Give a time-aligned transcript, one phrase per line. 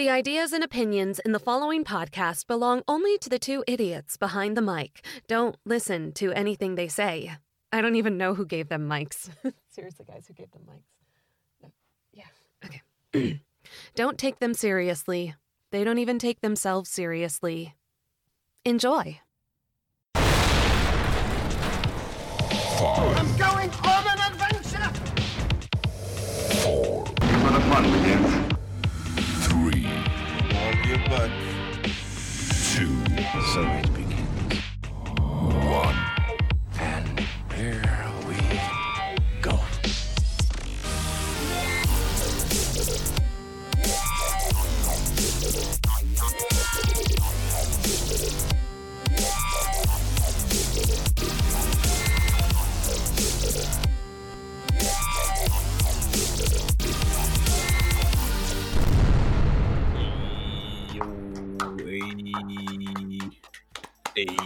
[0.00, 4.56] The ideas and opinions in the following podcast belong only to the two idiots behind
[4.56, 5.04] the mic.
[5.28, 7.32] Don't listen to anything they say.
[7.70, 9.28] I don't even know who gave them mics.
[9.68, 10.88] Seriously, guys, who gave them mics?
[11.62, 11.68] No.
[12.14, 12.24] Yeah,
[12.64, 13.42] okay.
[13.94, 15.34] don't take them seriously.
[15.70, 17.74] They don't even take themselves seriously.
[18.64, 19.20] Enjoy.
[22.80, 23.36] I'm
[31.10, 31.28] Butt.
[32.72, 32.86] two,
[33.82, 34.62] it begins.
[35.18, 36.09] one.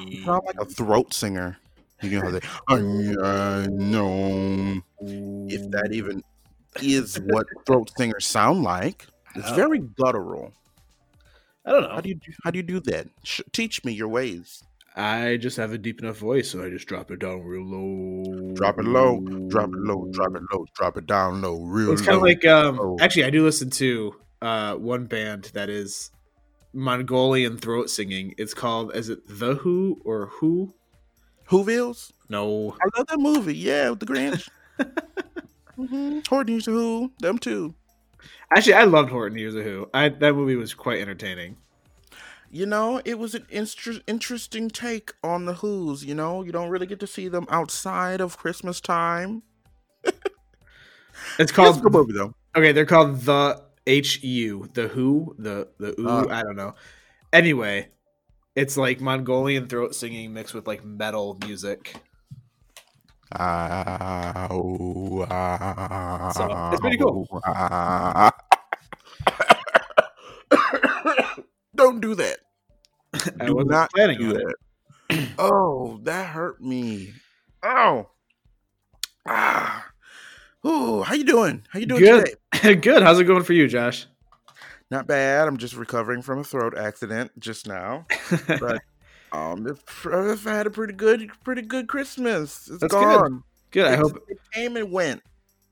[0.08, 1.58] You sound like a throat singer.
[2.03, 6.22] You know, they, I know if that even
[6.83, 9.06] is what throat singers sound like.
[9.34, 9.55] It's Oh.
[9.55, 10.52] very guttural.
[11.64, 11.89] I don't know.
[11.91, 13.06] How do you do, how do you do that?
[13.22, 14.62] Sh- teach me your ways.
[14.97, 18.52] I just have a deep enough voice, so I just drop it down real low.
[18.55, 22.02] Drop it low, drop it low, drop it low, drop it down low, real It's
[22.02, 22.97] kind of like um.
[23.00, 26.11] Actually, I do listen to uh one band that is
[26.75, 28.34] Mongolian throat singing.
[28.36, 30.75] It's called is it the Who or Who?
[31.47, 32.12] Whovilles.
[32.28, 33.56] No, I love that movie.
[33.56, 34.48] Yeah, with the Grinch.
[35.78, 36.20] mm-hmm.
[36.28, 37.12] Horton used to Who.
[37.20, 37.75] Them too.
[38.56, 39.89] actually, I loved Horton Hears a Who.
[39.95, 41.56] I that movie was quite entertaining.
[42.50, 46.05] You know, it was an inter- interesting take on the Who's.
[46.05, 49.42] You know, you don't really get to see them outside of Christmas time.
[50.05, 50.17] It's
[51.39, 52.34] It's called a good movie though.
[52.56, 52.72] okay.
[52.72, 56.08] They're called the H U the Who the the Ooh.
[56.08, 56.27] Uh.
[56.30, 56.74] I don't know.
[57.32, 57.88] Anyway,
[58.54, 61.96] it's like Mongolian throat singing mixed with like metal music.
[63.39, 67.27] Ow, ow, So, it's pretty cool.
[67.46, 68.30] ow.
[71.74, 72.39] don't do that.
[73.40, 74.55] I Do not planning do that.
[75.39, 77.12] oh, that hurt me.
[77.62, 78.11] Oh.
[79.27, 79.86] Ah.
[80.67, 81.63] Ooh, how you doing?
[81.70, 82.36] How you doing Good.
[82.52, 82.75] today?
[82.80, 83.02] Good.
[83.02, 84.07] How's it going for you, Josh?
[84.91, 85.47] Not bad.
[85.48, 88.07] I'm just recovering from a throat accident just now.
[88.47, 88.80] But
[89.33, 92.69] um, if- I've had a pretty good, pretty good Christmas.
[92.69, 93.01] It's That's good.
[93.03, 93.42] gone.
[93.73, 93.86] Good.
[93.86, 95.23] I It's- hope it came and went.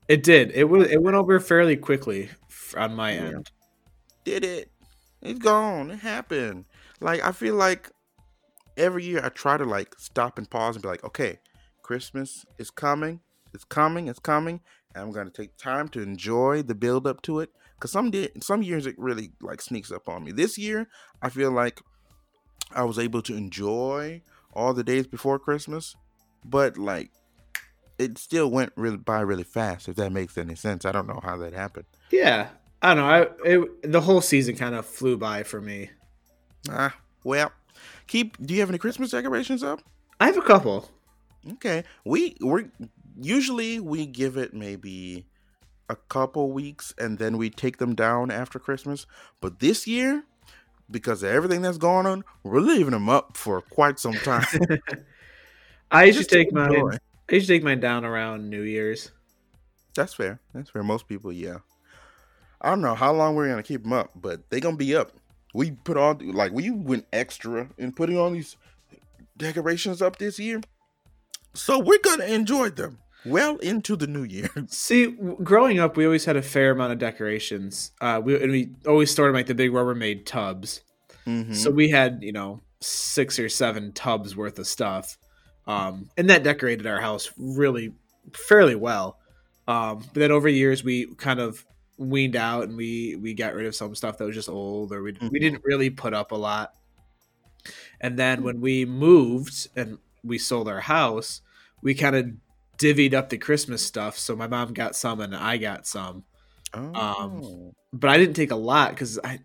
[0.07, 0.51] it did.
[0.51, 0.89] It was.
[0.91, 2.29] It went over fairly quickly
[2.75, 3.21] on my Yeah.
[3.21, 3.51] end.
[4.25, 4.69] Did it?
[5.21, 5.89] It's gone.
[5.91, 6.65] It happened.
[6.99, 7.89] Like I feel like
[8.75, 11.39] every year I try to like stop and pause and be like, okay,
[11.81, 13.21] Christmas is coming.
[13.53, 14.07] It's coming.
[14.09, 14.59] It's coming.
[14.95, 17.49] I'm gonna take time to enjoy the build up to it.
[17.79, 20.31] Cause some di- some years it really like sneaks up on me.
[20.31, 20.87] This year
[21.21, 21.81] I feel like
[22.73, 24.21] I was able to enjoy
[24.53, 25.95] all the days before Christmas,
[26.45, 27.11] but like
[27.99, 29.87] it still went really by really fast.
[29.87, 31.85] If that makes any sense, I don't know how that happened.
[32.11, 32.49] Yeah.
[32.81, 33.09] I don't know.
[33.09, 35.89] I it, the whole season kind of flew by for me.
[36.69, 37.51] Ah, well,
[38.07, 38.37] keep.
[38.45, 39.81] Do you have any Christmas decorations up?
[40.19, 40.89] I have a couple.
[41.53, 42.65] Okay, we we
[43.19, 45.25] usually we give it maybe
[45.89, 49.05] a couple weeks and then we take them down after Christmas.
[49.41, 50.23] But this year,
[50.89, 54.45] because of everything that's going on, we're leaving them up for quite some time.
[55.91, 56.73] I usually take mine.
[56.73, 56.91] enjoy.
[56.93, 59.11] I usually take mine down around New Year's.
[59.95, 60.39] That's fair.
[60.53, 60.83] That's fair.
[60.83, 61.57] Most people, yeah.
[62.61, 65.11] I don't know how long we're gonna keep them up, but they gonna be up.
[65.53, 68.55] We put all like we went extra in putting all these
[69.37, 70.61] decorations up this year,
[71.53, 74.49] so we're gonna enjoy them well into the new year.
[74.67, 77.91] See, w- growing up, we always had a fair amount of decorations.
[78.01, 80.81] Uh, we and we always stored them like the big Rubbermaid tubs.
[81.25, 81.55] Mhm.
[81.55, 85.17] So we had, you know, six or seven tubs worth of stuff.
[85.65, 87.93] Um, and that decorated our house really
[88.33, 89.17] fairly well.
[89.67, 91.65] Um, but then over years we kind of
[91.97, 95.01] weaned out and we we got rid of some stuff that was just old or
[95.03, 96.73] we, we didn't really put up a lot.
[98.01, 101.41] And then when we moved and we sold our house,
[101.81, 102.25] we kind of
[102.77, 104.17] divvied up the Christmas stuff.
[104.17, 106.23] So my mom got some and I got some
[106.73, 107.73] um, Oh.
[107.91, 109.39] but I didn't take a lot because I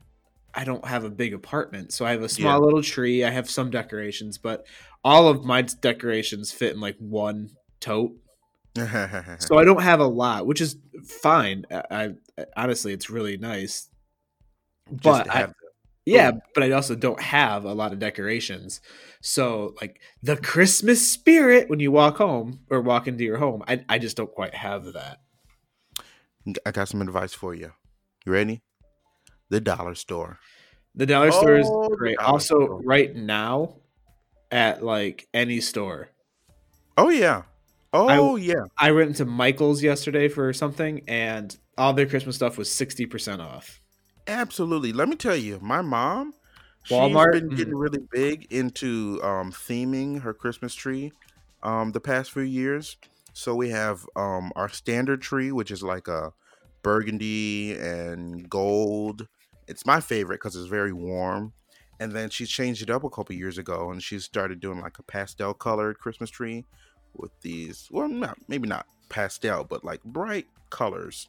[0.55, 2.65] I don't have a big apartment, so I have a small Yeah.
[2.65, 3.23] little tree.
[3.23, 4.67] I have some decorations, but
[5.05, 8.13] all of my decorations fit in like one tote,
[9.39, 10.77] so I don't have a lot, which is
[11.07, 11.65] fine.
[11.71, 13.89] I, I honestly, it's really nice,
[14.97, 15.53] Just but have
[16.15, 18.81] yeah, but I also don't have a lot of decorations.
[19.21, 23.85] So like the Christmas spirit when you walk home or walk into your home, I
[23.89, 25.21] I just don't quite have that.
[26.65, 27.73] I got some advice for you.
[28.25, 28.63] You ready?
[29.51, 30.39] The dollar store.
[30.95, 32.19] The dollar store is Oh, great.
[32.19, 32.83] Also, store.
[32.83, 33.77] right now,
[34.51, 36.09] at like any store,
[36.97, 37.43] Oh yeah.
[37.93, 38.65] Oh yeah.
[38.77, 43.41] I went into Michael's yesterday for something, and all their Christmas stuff was sixty percent
[43.41, 43.81] off.
[44.29, 44.93] Absolutely.
[44.93, 46.35] Let me tell you, my mom,
[46.91, 47.25] Walmart?
[47.25, 47.81] she's been getting Mm.
[47.81, 51.13] really big into um, theming her Christmas tree
[51.63, 52.97] um, the past few years.
[53.33, 56.35] So we have um, our standard tree, which is like a
[56.83, 59.29] burgundy and gold.
[59.69, 61.55] It's my favorite because it's very warm.
[62.01, 64.99] And then she changed it up a couple years ago, and she started doing like
[64.99, 66.67] a pastel colored Christmas tree
[67.15, 67.89] with these.
[67.91, 71.29] Well, not maybe not pastel, but like bright colors.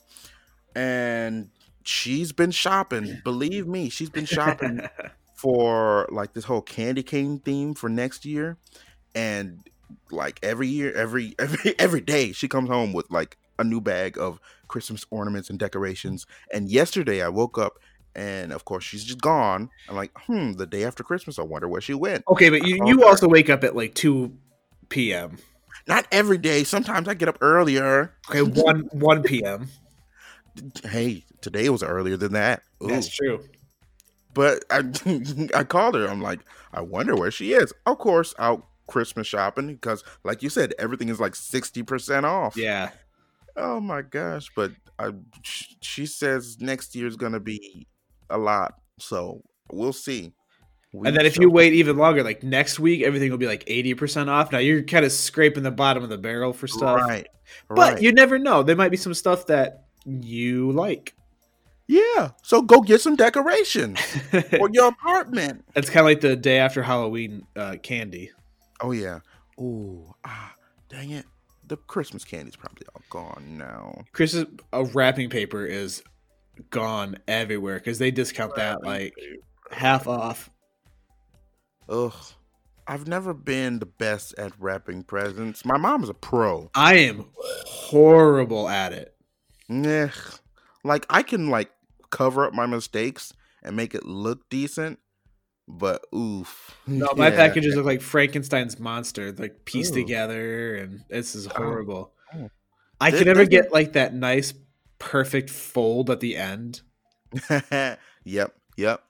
[0.76, 1.50] And
[1.84, 3.22] she's been shopping.
[3.24, 4.82] Believe me, she's been shopping
[5.36, 8.58] for like this whole candy cane theme for next year.
[9.16, 9.60] And
[10.12, 14.18] like every year every every every day she comes home with like a new bag
[14.18, 16.26] of christmas ornaments and decorations.
[16.54, 17.74] And yesterday i woke up
[18.16, 19.70] and of course she's just gone.
[19.88, 22.24] I'm like hmm the day after christmas i wonder where she went.
[22.28, 24.38] Okay, but you, you also wake up at like two
[24.90, 25.38] p.m.
[25.88, 26.64] not every day.
[26.64, 28.14] Sometimes i get up earlier.
[28.30, 29.70] Okay, one one p.m.
[30.84, 32.88] hey today was earlier than that Ooh.
[32.88, 33.44] That's true.
[34.34, 34.84] But I,
[35.56, 36.08] I called her.
[36.08, 36.42] I'm like,
[36.72, 37.74] I wonder where she is.
[37.88, 42.56] Of course, out Christmas shopping because, like you said, everything is like sixty percent off.
[42.56, 42.92] Yeah,
[43.60, 44.50] Oh my gosh!
[44.56, 45.12] But I,
[45.44, 47.88] she says next year's gonna be
[48.30, 49.42] a lot, so
[49.72, 50.34] we'll see.
[50.94, 53.64] We and then if you wait even longer, like next week, everything will be like
[53.68, 54.52] eighty percent off.
[54.52, 57.28] Now you're kind of scraping the bottom of the barrel for stuff, right,
[57.68, 58.02] but right.
[58.02, 58.64] you never know.
[58.64, 59.89] There might be some stuff that
[60.24, 61.14] you like.
[61.88, 62.32] yeah.
[62.44, 64.00] So go get some decorations
[64.58, 65.66] for your apartment.
[65.76, 68.32] It's kind of like the day after Halloween uh, candy.
[68.82, 69.20] Oh yeah.
[69.60, 70.54] Ooh, ah,
[70.90, 71.26] dang it.
[71.68, 74.04] The Christmas candy's probably all gone now.
[74.14, 76.02] Christmas uh, wrapping paper is
[76.72, 79.14] gone everywhere because they discount that like
[79.72, 80.50] half off.
[81.88, 82.14] Ugh.
[82.88, 85.64] I've never been the best at wrapping presents.
[85.64, 86.72] My mom's a pro.
[86.74, 89.14] I am horrible at it.
[89.70, 90.12] Ugh.
[90.84, 91.72] Like I can like
[92.10, 93.34] cover up my mistakes
[93.64, 95.00] and make it look decent,
[95.68, 96.78] but oof.
[96.88, 97.36] No, my Yeah.
[97.36, 100.02] packages look like Frankenstein's monster, like pieced Ooh.
[100.02, 101.64] together, and this is uh-huh.
[101.64, 102.14] horrible.
[102.34, 102.50] Oh.
[103.02, 104.54] I can never get like that nice,
[104.98, 106.82] perfect fold at the end.
[108.24, 109.04] yep, yep.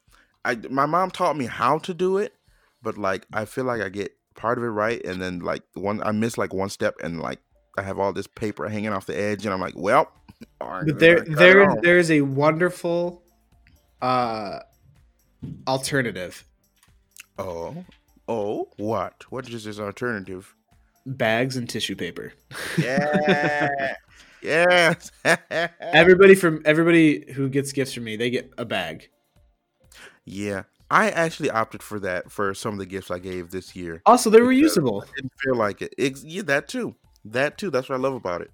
[0.45, 2.33] I my mom taught me how to do it,
[2.81, 6.01] but like I feel like I get part of it right, and then like one
[6.03, 7.39] I miss like one step, and like
[7.79, 10.11] I have all this paper hanging off the edge, and I'm like, well,
[10.59, 13.23] But there, it there, there's a wonderful
[14.01, 14.59] uh
[15.67, 16.45] alternative
[17.37, 17.85] Oh,
[18.27, 19.23] oh, what?
[19.29, 20.53] What is this alternative?
[21.05, 22.33] bags and tissue paper.
[22.77, 23.69] Yeah,
[24.43, 25.11] yes.
[25.81, 29.09] Everybody from everybody who gets gifts from me, they get a bag.
[30.25, 34.01] yeah, I actually opted for that for some of the gifts I gave this year.
[34.05, 35.03] Also, they're reusable.
[35.15, 35.93] Didn't feel like it.
[35.97, 36.95] Ex- yeah, that too.
[37.31, 37.69] That too.
[37.69, 38.51] That's what I love about it.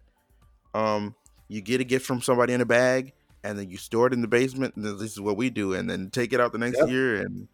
[0.73, 1.15] Um,
[1.47, 3.13] you get a gift from somebody in a bag,
[3.43, 4.75] and then you store it in the basement.
[4.75, 6.89] And this is what we do, and then take it out the next Yep.
[6.89, 7.47] year and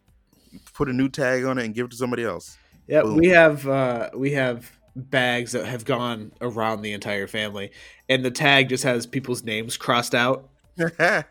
[0.73, 2.57] put a new tag on it and give it to somebody else.
[2.87, 3.17] Yeah, Boom.
[3.17, 7.71] we have uh we have bags that have gone around the entire family,
[8.09, 10.49] and the tag just has people's names crossed out.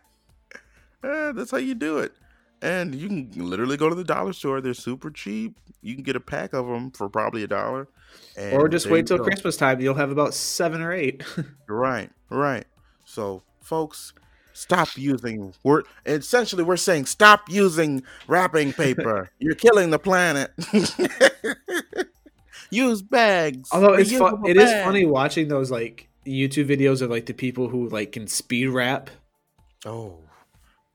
[1.03, 2.13] Eh, that's how you do it.
[2.63, 4.61] And you can literally go to the dollar store.
[4.61, 5.57] They're super cheap.
[5.83, 7.89] You can get a pack of them for probably a dollar.
[8.53, 9.25] or just wait till go.
[9.25, 9.81] Christmas time.
[9.81, 11.23] You'll have about seven or eight.
[11.69, 12.65] Right, right.
[13.05, 14.13] So, folks,
[14.53, 15.55] stop using.
[15.63, 19.31] We're essentially we're saying stop using wrapping paper.
[19.39, 20.53] You're killing the planet.
[22.71, 23.69] Use bags.
[23.73, 27.69] Although it's fun, it is funny watching those like YouTube videos of like the people
[27.69, 29.11] who like can speed wrap.
[29.87, 30.19] Oh,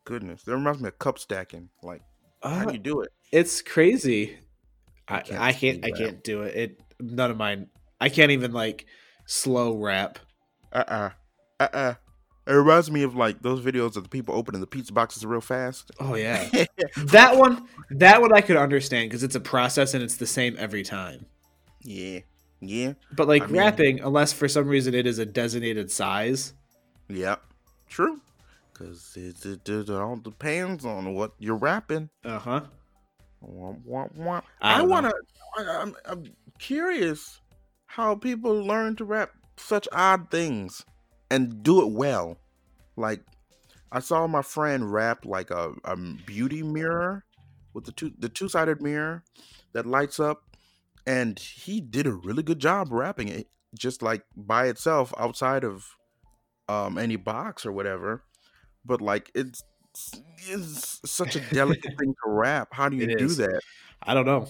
[0.06, 0.44] goodness!
[0.44, 1.70] That reminds me of cup stacking.
[1.84, 2.02] Like,
[2.42, 3.10] how Uh, do you do it?
[3.32, 4.38] it's crazy.
[5.08, 5.86] I, can't I can't.
[5.86, 6.56] I can't do it.
[6.56, 7.68] It none of mine.
[8.02, 8.86] I can't even like
[9.26, 10.20] slow wrap.
[10.74, 11.10] Uh uh-uh.
[11.60, 11.64] uh.
[11.64, 11.94] Uh uh.
[12.48, 15.42] It reminds me of like those videos of the people opening the pizza boxes real
[15.42, 15.90] fast.
[16.00, 16.48] Oh yeah,
[17.06, 17.68] that one.
[17.90, 21.26] That one I could understand because it's a process and it's the same every time.
[21.82, 22.20] yeah,
[22.62, 26.54] yeah, But like I mean- wrapping, unless for some reason it is a designated size.
[27.10, 27.42] yep.
[27.90, 28.22] True.
[28.76, 32.10] Because it, it, it all depends on what you're wrapping.
[32.26, 32.62] Uh huh.
[34.62, 35.16] I I, want to.
[35.58, 36.26] I'm, I'm
[36.60, 37.40] curious
[37.86, 40.84] how people learn to wrap such odd things
[41.32, 42.38] and do it well.
[42.98, 43.22] Like,
[43.92, 47.24] I saw my friend wrap like a, a beauty mirror
[47.74, 49.24] with the two the two sided mirror
[49.74, 50.44] that lights up,
[51.06, 55.86] and he did a really good job wrapping it, just like by itself outside of
[56.68, 58.24] um any box or whatever.
[58.86, 59.64] But like it's
[60.48, 62.70] it's such a delicate thing to wrap.
[62.72, 63.38] How do you It do is.
[63.38, 63.62] that?
[64.04, 64.48] I don't know.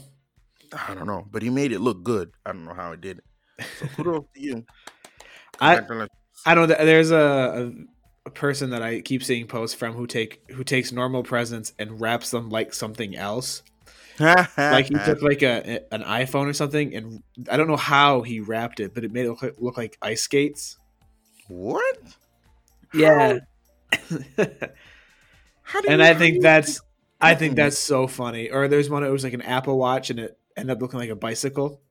[0.74, 2.32] I don't know, but he made it look good.
[2.46, 3.66] I don't know how he did it.
[3.80, 4.66] So kudos to you.
[5.60, 5.82] I.
[6.46, 7.74] I know that there's a,
[8.26, 12.00] a person that I keep seeing posts from who take who takes normal presents and
[12.00, 13.64] wraps them like something else.
[14.20, 18.42] Like he took like a an iPhone or something, and I don't know how he
[18.42, 20.78] wrapped it, but it made it look like, look like ice skates.
[21.48, 21.98] what?
[22.94, 23.40] Yeah, How
[23.92, 24.70] and you- I
[25.64, 26.82] how think do you- that's
[27.22, 28.50] I think that's so funny.
[28.52, 31.10] Or there's one that was like an Apple Watch, and it ended up looking like
[31.10, 31.82] a bicycle.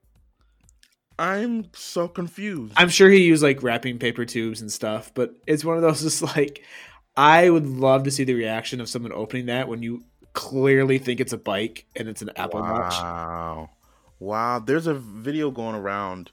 [1.17, 2.73] I'm so confused.
[2.77, 6.01] I'm sure he used like wrapping paper tubes and stuff, but it's one of those
[6.03, 6.63] just like
[7.17, 11.19] I would love to see the reaction of someone opening that when you clearly think
[11.19, 12.93] it's a bike and it's an Apple Watch.
[12.99, 13.69] Wow.
[14.19, 14.59] Wow.
[14.59, 16.31] There's a video going around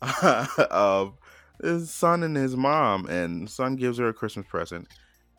[0.70, 1.18] of
[1.62, 4.88] his son and his mom, and son gives her a Christmas present,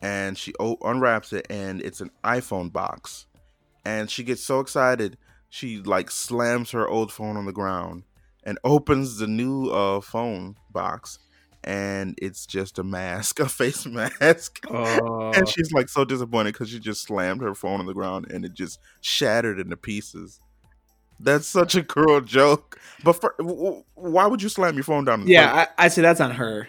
[0.00, 3.26] and she o- unwraps it, and it's an iPhone box,
[3.84, 8.04] and she gets so excited, she like slams her old phone on the ground
[8.44, 11.18] and opens the new uh phone box,
[11.64, 14.64] and it's just a mask, a face mask.
[14.70, 18.26] Oh, And she's like so disappointed because she just slammed her phone on the ground
[18.30, 20.40] and it just shattered into pieces.
[21.22, 22.80] That's such a cruel joke.
[23.04, 23.34] But for,
[23.94, 25.26] why would you slam your phone down?
[25.26, 26.68] yeah, I, I'd say that's on her.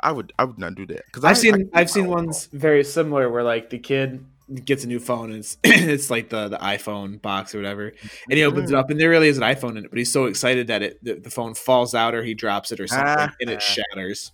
[0.00, 0.32] I would.
[0.38, 3.70] I would not do that because I've seen I've seen ones very similar where like
[3.70, 4.24] the kid
[4.64, 7.92] gets a new phone and it's it's like the the iPhone box or whatever,
[8.28, 8.78] and he opens it mm.
[8.78, 11.04] up and there really is an iPhone in it, but he's so excited that it
[11.04, 13.60] the, the phone falls out or he drops it or something and it ah.
[13.60, 14.32] shatters.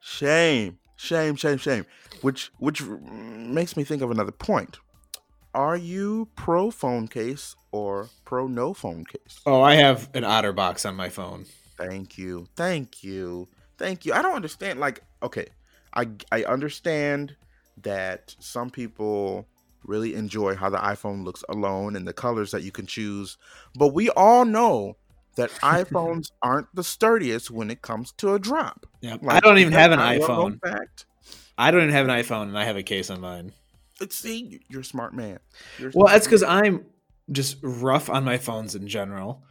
[0.00, 1.86] Shame, shame, shame, shame.
[2.20, 4.78] Which which makes me think of another point.
[5.54, 9.40] Are you pro phone case or pro no phone case?
[9.46, 11.46] Oh, I have an OtterBox on my phone.
[11.76, 12.48] Thank you.
[12.56, 13.48] Thank you.
[13.78, 14.12] Thank you.
[14.12, 15.46] I don't understand like okay,
[15.94, 17.36] I I understand
[17.82, 19.46] that some people
[19.84, 23.36] really enjoy how the iPhone looks alone and the colors that you can choose,
[23.74, 24.96] but we all know
[25.36, 28.86] that iPhones aren't the sturdiest when it comes to a drop.
[29.00, 30.72] Yeah, I don't even have an not a well-known iPhone.
[30.72, 31.06] Fact.
[31.56, 33.52] I don't even have an iPhone, and I have a case on mine.
[33.98, 35.38] But see, you're a smart man.
[35.94, 36.42] Well, that's because.
[36.42, 36.84] I'm
[37.32, 39.42] just rough on my phones in general.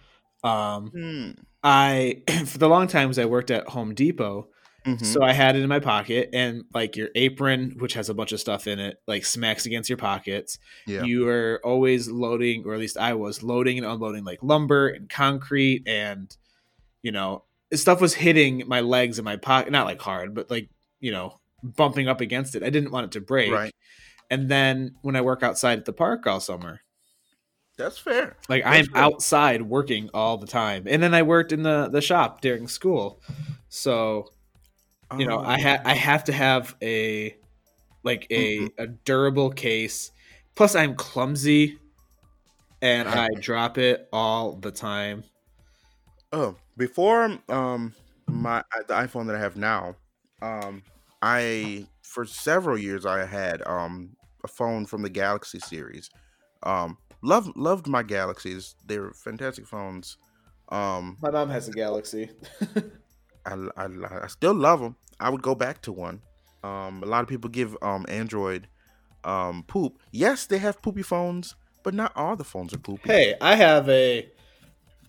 [0.44, 1.32] Um, Hmm.
[1.64, 4.50] I for the long times I worked at Home Depot,
[4.86, 5.04] Mhm.
[5.06, 8.34] so I had it in my pocket, and like your apron, which has a bunch
[8.34, 10.60] of stuff in it, like smacks against your pockets.
[10.86, 11.04] yeah.
[11.04, 15.08] You are always loading, or at least I was loading and unloading like lumber and
[15.10, 16.36] concrete, and
[17.02, 20.70] you know stuff was hitting my legs and my pocket, not like hard, but like
[21.00, 22.62] you know bumping up against it.
[22.64, 23.52] I didn't want it to break.
[23.54, 23.74] Right.
[24.34, 26.82] And then when I work outside at the park all summer,
[27.78, 28.38] That's fair.
[28.50, 29.06] like That's I'm fair.
[29.06, 33.22] outside working all the time, and then I worked in the the shop during school,
[33.70, 34.34] so
[35.18, 37.38] you know I had I have to have a
[38.04, 38.74] like a Mhm.
[38.78, 40.12] a durable case.
[40.56, 41.80] Plus, I'm clumsy,
[42.82, 45.24] and I drop it all the time.
[46.32, 47.94] Oh, before um
[48.28, 49.96] my the iPhone that I have now,
[50.42, 50.84] um
[51.22, 54.16] I for several years I had um
[54.48, 56.10] phone from the Galaxy series.
[56.64, 58.76] Um loved loved my Galaxies.
[58.86, 60.18] They were fantastic phones.
[60.70, 62.30] Um My mom has a Galaxy.
[63.46, 63.88] I, I,
[64.24, 64.96] I still love them.
[65.20, 66.22] I would go back to one.
[66.64, 68.68] Um a lot of people give um Android
[69.24, 70.00] um poop.
[70.12, 73.10] Yes, they have poopy phones, but not all the phones are poopy.
[73.10, 74.30] hey, I have a.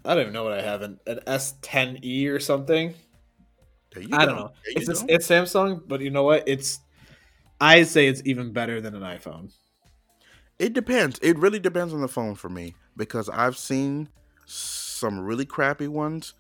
[0.04, 2.92] I don't even know what I have an, an S10e or something.
[4.12, 4.50] I don't know.
[4.64, 5.06] There It's, go.
[5.08, 6.44] it's Samsung, but you know what?
[6.46, 6.80] It's
[7.64, 9.50] I say it's even better than an iPhone.
[10.58, 11.18] It depends.
[11.22, 14.10] It really depends on the phone for me because I've seen
[14.44, 16.34] some really crappy ones,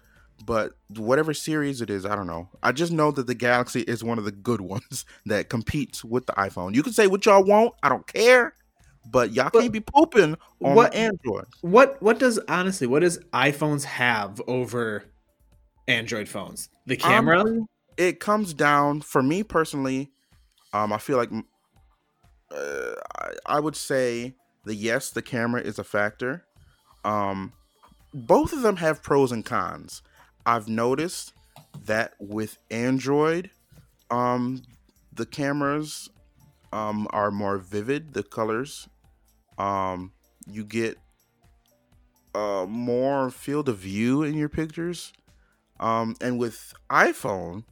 [0.44, 2.50] but whatever series it is, I don't know.
[2.62, 6.26] I just know that the Galaxy is one of the good ones that competes with
[6.26, 6.74] the iPhone.
[6.74, 8.54] You can say what y'all want, I don't care,
[9.10, 11.46] but y'all But can't be pooping on what- Android.
[11.62, 15.04] What what does honestly what does iPhones have over
[15.88, 16.68] Android phones?
[16.84, 17.40] The um, camera?
[17.40, 17.60] Honestly,
[17.96, 20.10] it comes down for me personally.
[20.74, 21.30] Um, I feel like
[22.50, 26.44] uh, I, I would say the yes, the camera is a factor.
[27.04, 27.52] Um,
[28.12, 30.02] both of them have pros and cons.
[30.44, 31.32] I've noticed
[31.84, 33.50] that with Android,
[34.10, 34.62] um,
[35.12, 36.10] the cameras
[36.72, 38.12] um, are more vivid.
[38.12, 38.88] The colors,
[39.58, 40.12] um,
[40.46, 40.98] you get
[42.34, 45.12] uh, more field of view in your pictures.
[45.78, 47.64] Um, and with iPhone,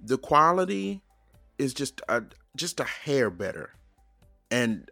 [0.00, 1.02] the quality
[1.58, 2.22] is just a
[2.56, 3.70] just a hair better.
[4.50, 4.90] And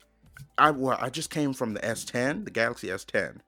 [0.59, 3.39] I well, I just came from the S10, the Galaxy S10,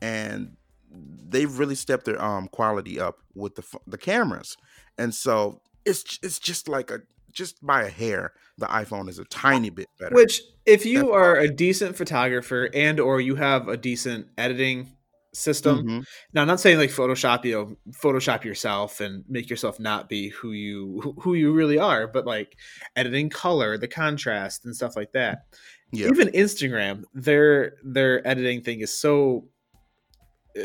[0.00, 0.56] and
[0.90, 4.56] they've really stepped their um quality up with the the cameras.
[4.98, 7.00] And so it's it's just like a
[7.34, 10.14] just by a hair, the iPhone is a tiny bit better.
[10.14, 14.92] Which, if you That's are a decent photographer and or you have a decent editing
[15.34, 16.06] system, Mhm.
[16.32, 20.28] now I'm not saying like Photoshop, you know, Photoshop yourself and make yourself not be
[20.30, 22.56] who you who- you really are, but like
[22.96, 25.46] editing color, the contrast and stuff like that.
[25.92, 26.08] Yeah.
[26.08, 29.48] Even Instagram, their their editing thing is so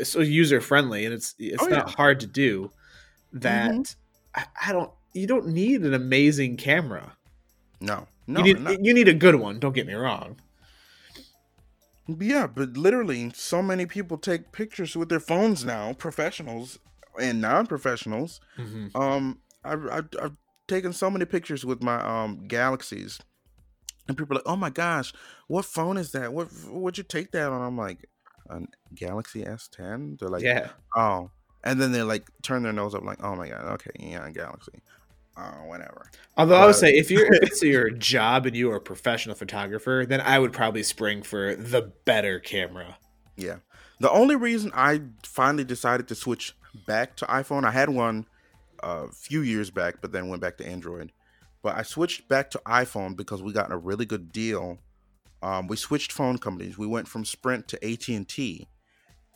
[0.04, 1.94] so user friendly and it's it's Oh, not yeah.
[1.94, 2.70] hard to do
[3.32, 3.96] that Mhm.
[4.36, 7.16] I, I don't you don't need an amazing camera.
[7.80, 10.40] No, no, you need not- you need a good one, don't get me wrong.
[12.18, 16.78] Yeah, but literally, so many people take pictures with their phones now, professionals
[17.20, 18.40] and non-professionals.
[18.94, 20.36] Um, I've, I've, I've
[20.68, 23.20] taken so many pictures with my um Galaxies,
[24.08, 25.12] and people are like, "Oh my gosh,
[25.48, 26.32] what phone is that?
[26.32, 28.06] What would you take that on?" I'm like,
[28.50, 28.60] "A
[28.94, 30.70] Galaxy S10." They're like, yeah.
[30.96, 31.30] "Oh,"
[31.64, 34.82] and then they like turn their nose up, like, "Oh my god, okay, yeah, Galaxy."
[35.36, 36.10] Oh, whatever.
[36.36, 39.34] Although I would say if you're if it's your job and you are a professional
[39.34, 42.98] photographer, then I would probably spring for the better camera.
[43.36, 43.56] Yeah.
[44.00, 46.56] The only reason I finally decided to switch
[46.86, 48.26] back to iPhone, I had one
[48.82, 51.12] a few years back, but then went back to Android.
[51.62, 54.78] But I switched back to iPhone because we got a really good deal.
[55.42, 56.78] Um, we switched phone companies.
[56.78, 58.68] We went from Sprint to AT and T,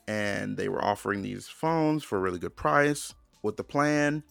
[0.09, 4.23] and they were offering these phones for a really good price with the plan.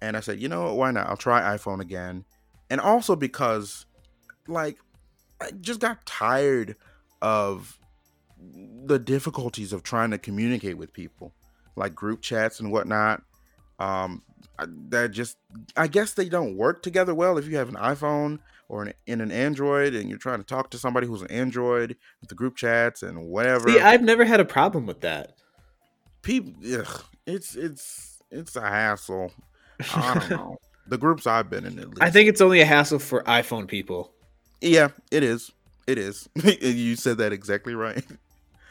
[0.00, 0.76] And I said, you know what?
[0.76, 1.08] Why not?
[1.08, 2.24] I'll try iPhone again.
[2.70, 3.86] And also because,
[4.46, 4.78] like,
[5.40, 6.76] I just got tired
[7.22, 7.78] of
[8.84, 11.32] the difficulties of trying to communicate with people,
[11.76, 13.22] like group chats and whatnot.
[13.78, 14.22] Um,
[14.58, 15.36] I- that just,
[15.76, 18.38] I guess they don't work together well if you have an iPhone
[18.68, 21.96] or an, in an Android and you're trying to talk to somebody who's an Android
[22.20, 23.68] with the group chats and whatever.
[23.70, 25.34] See, I've never had a problem with that.
[26.22, 29.32] people, ugh, it's it's it's a hassle.
[29.94, 30.56] I don't know.
[30.86, 32.02] the groups I've been in, at least.
[32.02, 34.12] I think it's only a hassle for iPhone people.
[34.60, 35.50] yeah, it is.
[35.86, 36.28] It is.
[36.60, 38.04] you said that exactly right.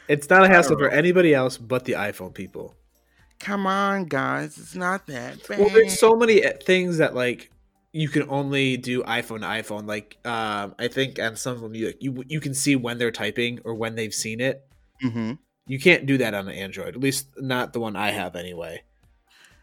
[0.08, 2.76] It's not a hassle for anybody else but the iPhone people.
[3.40, 5.60] Come on, guys, it's not that bad.
[5.60, 7.52] Well, there's so many uh, things that like
[7.92, 9.88] you can only do iPhone to iPhone.
[9.88, 12.98] Like um, I think on some of them you like, you you can see when
[12.98, 14.62] they're typing or when they've seen it.
[15.02, 15.34] hmm
[15.68, 18.82] You can't do that on an Android, at least not the one I have anyway.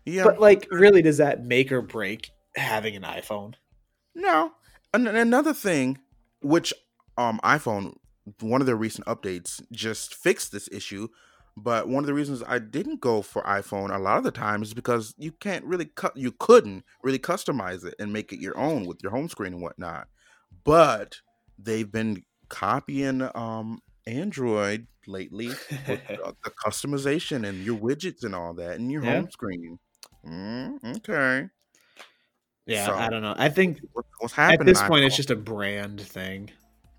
[0.06, 3.54] Yeah, But like, really, does that make or break having an iPhone?
[4.14, 4.52] No.
[4.92, 5.98] An- another thing,
[6.42, 6.72] which
[7.16, 7.94] um iPhone,
[8.40, 11.08] one of their recent updates just fixed this issue.
[11.56, 14.62] But one of the reasons I didn't go for iPhone a lot of the time
[14.62, 18.58] is because you can't really cut, you couldn't really customize it and make it your
[18.58, 20.08] own with your home screen and whatnot.
[20.64, 21.16] But
[21.58, 25.60] they've been copying um Android lately with
[26.08, 29.14] the customization and your widgets and all that and your Yeah.
[29.16, 29.78] home screen.
[30.26, 31.48] Mm, okay,
[32.66, 33.34] Yeah, So- I don't know.
[33.36, 36.50] I think What- what's at this point, it's just a brand thing.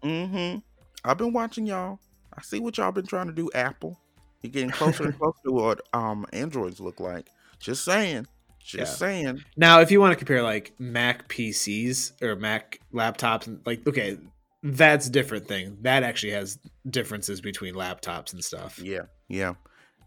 [0.03, 0.59] Mm-hmm.
[1.03, 1.99] I've been watching y'all.
[2.37, 3.99] I see what y'all been trying to do, Apple.
[4.43, 7.29] You're getting closer and closer to what um Androids look like.
[7.59, 8.27] Just saying.
[8.59, 9.07] Just Yeah.
[9.07, 9.43] saying.
[9.57, 14.17] Now, if you want to compare like Mac PCs or Mac laptops, and like, okay,
[14.61, 15.77] that's a different thing.
[15.81, 18.77] That actually has differences between laptops and stuff.
[18.79, 19.53] Yeah, yeah.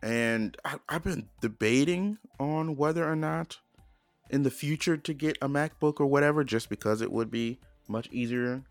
[0.03, 3.59] And I, I've been debating on whether or not
[4.31, 7.59] in the future to get a MacBook or whatever, just because it would be
[7.89, 8.63] much easier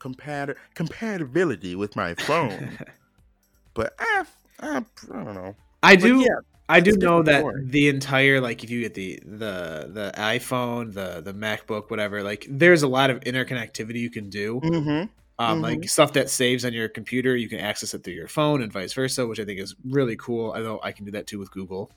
[0.00, 2.78] compat- compatibility with my phone.
[3.74, 4.24] but eh,
[4.60, 5.54] I, I don't know.
[5.82, 6.20] I But do.
[6.20, 6.36] yeah,
[6.68, 11.20] I do know that the entire like if you get the the the iPhone, the
[11.20, 14.60] the MacBook, whatever, like there's a lot of interconnectivity you can do.
[14.64, 15.10] Mm-hmm.
[15.38, 15.62] Um, Mhm.
[15.62, 18.72] like stuff that saves on your computer, you can access it through your phone and
[18.72, 20.52] vice versa, which I think is really cool.
[20.52, 21.90] I know I can do that too with Google.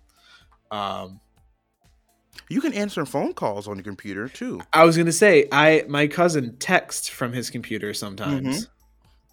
[0.72, 1.20] Um,
[2.50, 4.62] You can answer phone calls on your computer too.
[4.74, 8.70] I was gonna say, I my cousin texts from his computer sometimes.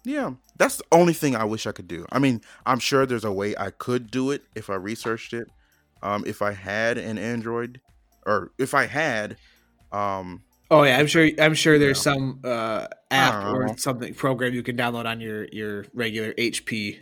[0.03, 2.05] Yeah, that's the only thing I wish I could do.
[2.11, 5.49] I mean, I'm sure there's a way I could do it if I researched it.
[6.03, 7.81] Um, if I had an Android,
[8.25, 9.37] or if I had,
[9.91, 11.29] um, Oh yeah, I'm sure.
[11.39, 15.85] I'm sure there's some uh, app or something program you can download on your your
[15.93, 16.99] regular HP.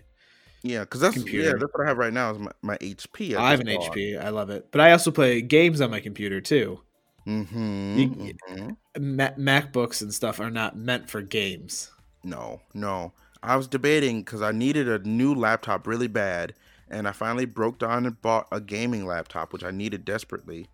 [0.64, 1.48] yeah, because that's Computer.
[1.50, 3.36] yeah, that's what I have right now is my, my HP.
[3.36, 4.22] I have an HP.
[4.22, 6.80] I love it, but I also play games on my computer too.
[7.26, 11.90] Mm-hmm, You- Ma- MacBooks and stuff are not meant for games.
[12.24, 13.14] No, no.
[13.42, 16.54] I was debating because I needed a new laptop really bad,
[16.90, 20.68] and I finally broke down and bought a gaming laptop, which I needed desperately.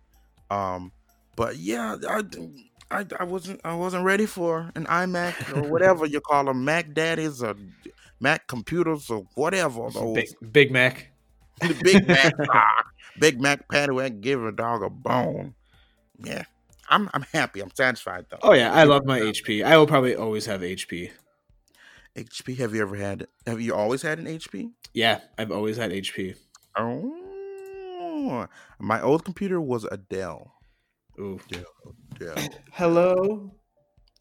[0.50, 0.92] Um,
[1.36, 2.22] but yeah, I,
[2.90, 6.92] I, I wasn't I wasn't ready for an iMac or whatever you call them, Mac
[6.92, 7.54] Daddies or
[8.18, 11.10] Mac computers or whatever those Big, Big Mac.
[11.60, 12.84] the Big Mac, ah,
[13.18, 15.54] Big Mac patty whack give a dog a bone.
[16.18, 16.44] Yeah,
[16.88, 17.60] I'm I'm happy.
[17.60, 18.38] I'm satisfied though.
[18.42, 19.64] Oh yeah, I love my HP.
[19.64, 21.10] I will probably always have HP.
[22.16, 22.56] HP.
[22.58, 23.28] Have you ever had?
[23.46, 24.70] Have you always had an HP?
[24.94, 26.34] Yeah, I've always had HP.
[26.76, 28.46] Oh,
[28.78, 30.59] my old computer was a Dell.
[31.20, 31.38] Ooh.
[31.48, 31.94] Dell.
[32.18, 32.34] Dell.
[32.72, 33.50] Hello.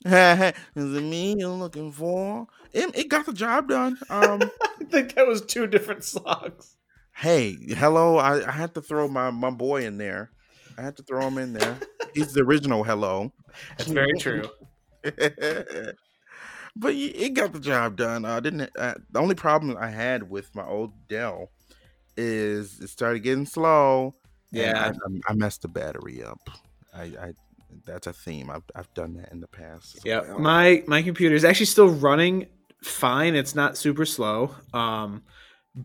[0.05, 2.47] Is it me you're looking for?
[2.73, 3.97] It, it got the job done.
[4.09, 6.75] Um, I think that was two different songs.
[7.15, 8.17] hey, hello.
[8.17, 10.31] I, I had to throw my my boy in there.
[10.77, 11.77] I had to throw him in there.
[12.13, 13.33] He's the original hello.
[13.77, 14.43] That's very true.
[15.03, 18.25] but it got the job done.
[18.25, 18.69] I didn't.
[18.77, 21.49] Uh, the only problem I had with my old Dell
[22.15, 24.15] is it started getting slow.
[24.53, 24.91] and Yeah.
[25.27, 26.39] I, I messed the battery up.
[26.93, 27.33] I, I
[27.85, 28.49] that's a theme.
[28.49, 29.97] I've I've done that in the past.
[29.97, 30.39] as Yeah, well.
[30.39, 32.47] my my computer is actually still running
[32.83, 33.35] fine.
[33.35, 34.55] It's not super slow.
[34.73, 35.23] Um,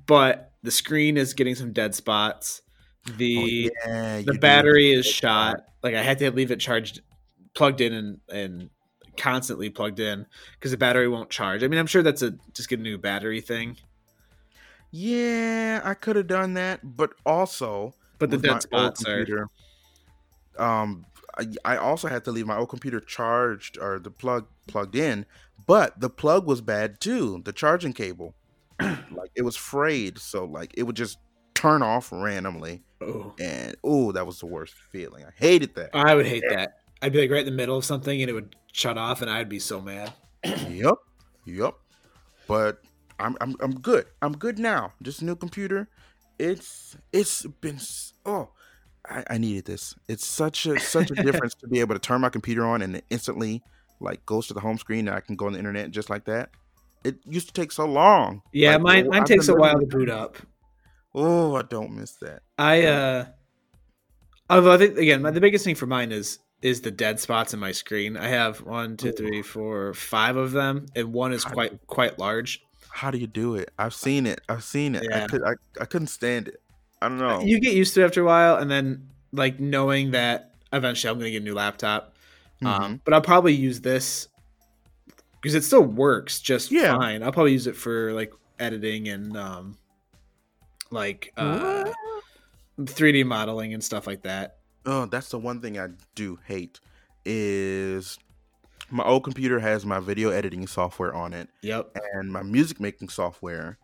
[0.06, 2.62] but the screen is getting some dead spots.
[3.06, 3.46] The Oh,
[3.86, 5.56] yeah, the battery is shot.
[5.82, 7.00] Like I had to leave it charged,
[7.54, 8.70] plugged in, and and
[9.16, 11.62] constantly plugged in because the battery won't charge.
[11.62, 13.76] I mean, I'm sure that's a just get a new battery thing.
[14.90, 19.48] Yeah, I could have done that, but also But the dead old spots are computer,
[20.58, 21.06] um,
[21.38, 25.26] I, I also had to leave my old computer charged or the plug plugged in,
[25.66, 27.42] but the plug was bad too.
[27.44, 28.34] The charging cable,
[28.80, 31.18] like it was frayed, so like it would just
[31.54, 35.24] turn off randomly, oh, and oh, that was the worst feeling.
[35.24, 35.90] I hated that.
[35.94, 36.78] I would hate that.
[37.02, 39.30] I'd be like right in the middle of something and it would shut off, and
[39.30, 40.12] I'd be so mad.
[40.44, 40.96] yep,
[41.44, 41.74] yep.
[42.46, 42.82] But
[43.18, 44.06] I'm I'm I'm good.
[44.22, 44.92] I'm good now.
[45.00, 45.88] This new computer,
[46.38, 47.78] it's it's been
[48.26, 48.50] oh,
[49.08, 49.94] I, I needed this.
[50.08, 52.96] It's such a such a difference to be able to turn my computer on and
[52.96, 53.62] it instantly
[54.00, 56.24] like goes to the home screen and I can go on the internet just like
[56.26, 56.50] that.
[57.04, 58.42] It used to take so long.
[58.52, 60.38] Yeah, Like, mine oh, mine I've takes a while to boot up.
[61.14, 62.42] Oh, I don't miss that.
[62.58, 63.26] I uh
[64.48, 67.52] although I think again my, the biggest thing for mine is is the dead spots
[67.52, 68.16] in my screen.
[68.16, 72.62] I have one, two, three, four, five of them, and one is quite quite large.
[72.88, 73.70] How do you do it?
[73.78, 74.40] I've seen it.
[74.48, 75.06] I've seen it.
[75.10, 75.24] Yeah.
[75.24, 76.62] I could I, I couldn't stand it.
[77.02, 77.40] I don't know.
[77.40, 81.16] You get used to it after a while, and then like knowing that eventually I'm
[81.18, 82.14] going to get a new laptop.
[82.62, 82.66] Mm-hmm.
[82.66, 84.28] Um, but I'll probably use this
[85.40, 86.96] because it still works just Yeah.
[86.96, 87.22] fine.
[87.22, 89.76] I'll probably use it for like editing and um,
[90.90, 91.90] like uh,
[92.80, 94.56] 3D modeling and stuff like that.
[94.86, 96.78] Oh, that's the one thing I do hate
[97.24, 98.18] is
[98.90, 101.96] my old computer has my video editing software on it Yep.
[102.14, 103.78] and my music making software,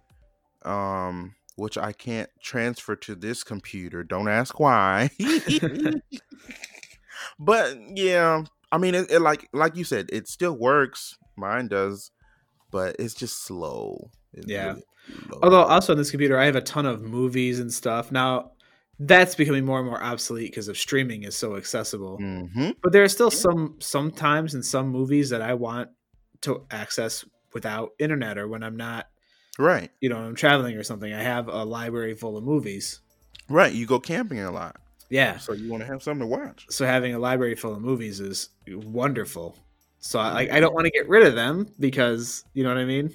[0.62, 4.02] um, which I can't transfer to this computer.
[4.02, 5.10] Don't ask why.
[7.38, 11.16] but yeah, I mean, it, it like like you said, it still works.
[11.36, 12.10] Mine does,
[12.70, 14.10] but it's just slow.
[14.32, 14.68] It's Yeah.
[14.68, 14.82] really
[15.28, 15.40] slow.
[15.42, 18.12] Although also on this computer, I have a ton of movies and stuff.
[18.12, 18.52] Now
[18.98, 22.18] that's becoming more and more obsolete because of streaming is so accessible.
[22.18, 22.76] Mhm.
[22.82, 25.88] But there are still some sometimes in some movies that I want
[26.42, 29.06] to access without internet or when I'm not,
[29.60, 31.12] right, you know, I'm traveling or something.
[31.12, 33.00] I have a library full of movies.
[33.48, 33.72] right.
[33.72, 34.76] You go camping a lot,
[35.08, 35.38] Yeah.
[35.38, 36.66] so you want to have something to watch.
[36.70, 39.56] So having a library full of movies is wonderful.
[40.00, 42.84] So I, I don't want to get rid of them because you know what I
[42.86, 43.12] mean.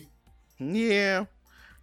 [0.60, 1.26] Yeah,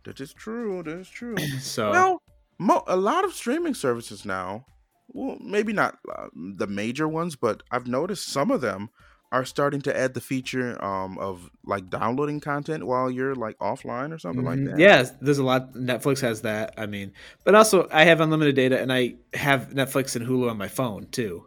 [0.04, 0.82] that is true.
[0.82, 1.36] That is true.
[1.60, 2.22] So Well,
[2.58, 4.64] mo- a lot of streaming services now,
[5.08, 8.90] well, maybe not uh, the major ones, but I've noticed some of them
[9.32, 14.12] are starting to add the feature um, of like downloading content while you're like offline
[14.12, 14.66] or something like Mhm.
[14.72, 14.78] that.
[14.78, 15.72] Yeah, there's a lot.
[15.74, 16.74] Netflix has that.
[16.76, 20.58] I mean, but also I have unlimited data and I have Netflix and Hulu on
[20.58, 21.46] my phone too.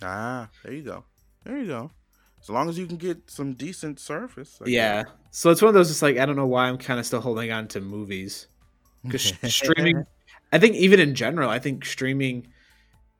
[0.00, 1.04] Ah, there you go.
[1.44, 1.90] There you go.
[2.40, 4.58] As long as you can get some decent service.
[4.64, 5.12] I Yeah, guess.
[5.30, 5.90] so it's one of those.
[5.90, 8.46] It's like I don't know why I'm kind of still holding on to movies
[9.02, 10.04] because streaming.
[10.52, 12.46] I think even in general, I think streaming.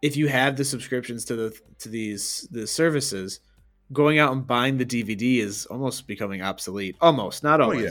[0.03, 3.41] If you have the subscriptions to the to these the services,
[3.93, 6.97] going out and buying the DVD is almost becoming obsolete.
[7.01, 7.85] Almost, not Oh, always.
[7.85, 7.91] yeah.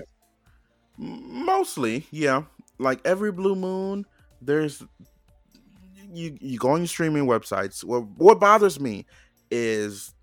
[0.97, 2.43] Mostly, yeah.
[2.79, 4.05] Like every blue moon,
[4.41, 4.83] there's
[6.11, 7.83] you you go on your streaming websites.
[7.83, 9.05] What what bothers me
[9.49, 10.13] is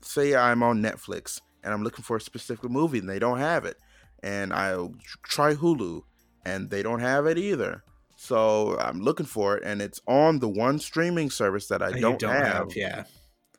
[0.00, 3.64] say I'm on Netflix and I'm looking for a specific movie and they don't have
[3.64, 3.76] it.
[4.22, 6.02] And I'll try Hulu
[6.44, 7.82] and they don't have it either.
[8.16, 12.00] So I'm looking for it and it's on the one streaming service that I you
[12.00, 12.68] don't, have.
[12.74, 13.04] Yeah,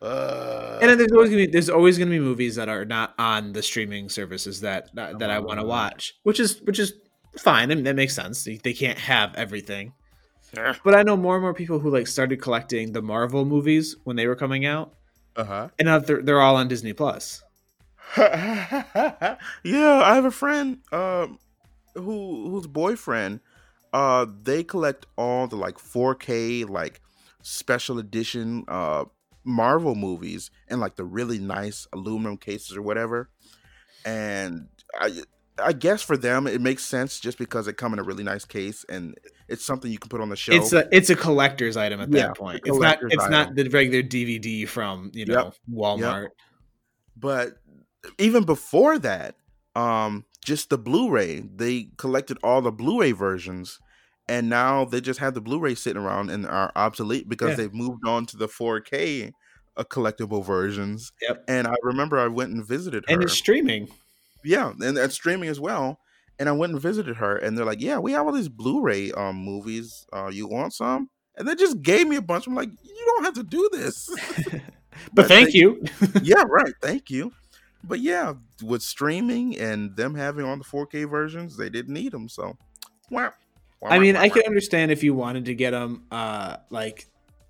[0.02, 3.14] Uh, and then there's always gonna be there's always gonna be movies that are not
[3.20, 6.94] on the streaming services that that, that I want to watch, which is which is
[7.38, 7.72] fine.
[7.72, 8.44] I mean, that makes sense.
[8.44, 9.94] They, they can't have everything.
[10.58, 13.98] uh But I know more and more people who like started collecting the Marvel movies
[14.06, 14.94] when they were coming out,
[15.36, 15.68] huh.
[15.78, 17.44] and now they're they're all on Disney Plus.
[18.18, 21.40] yeah, I have a friend um
[21.94, 23.42] who whose boyfriend
[23.92, 27.02] uh they collect all the like 4K like
[27.42, 29.06] special edition uh
[29.44, 33.30] Marvel movies in like the really nice aluminum cases or whatever.
[34.06, 34.68] And
[35.00, 35.22] I
[35.62, 38.46] I guess for them it makes sense just because they come in a really nice
[38.46, 39.16] case and
[39.48, 40.56] it's something you can put on the show.
[40.56, 42.62] It's a it's a collector's item at Yeah, that point.
[42.66, 46.30] It's not it's not the regular DVD from you Yep, know Walmart.
[47.18, 47.54] but
[48.18, 49.36] even before that,
[49.76, 53.80] um, just the Blu-ray, they collected all the Blu-ray versions,
[54.30, 57.56] and now they just have the Blu-ray sitting around and are obsolete because Yeah.
[57.56, 59.34] they've moved on to the 4K
[59.76, 61.12] uh, collectible versions.
[61.22, 61.44] Yep.
[61.48, 63.14] And I remember I went and visited her.
[63.14, 63.90] And it's streaming.
[64.46, 66.00] yeah, and that's streaming as well.
[66.40, 69.12] And I went and visited her, and they're like, "Yeah, we have all these Blu-ray
[69.12, 70.06] um movies.
[70.14, 72.48] Uh, you want some?" And they just gave me a bunch.
[72.48, 74.10] I'm like, "You don't have to do this."
[75.14, 75.84] But thank they- you.
[76.24, 76.74] yeah, right.
[76.82, 77.32] Thank you.
[77.84, 82.28] But yeah, with streaming and them having on the 4K versions, they didn't need them.
[82.28, 82.58] So,
[83.10, 83.32] wow.
[83.84, 87.08] I mean, I can understand if you wanted to get them, uh, like,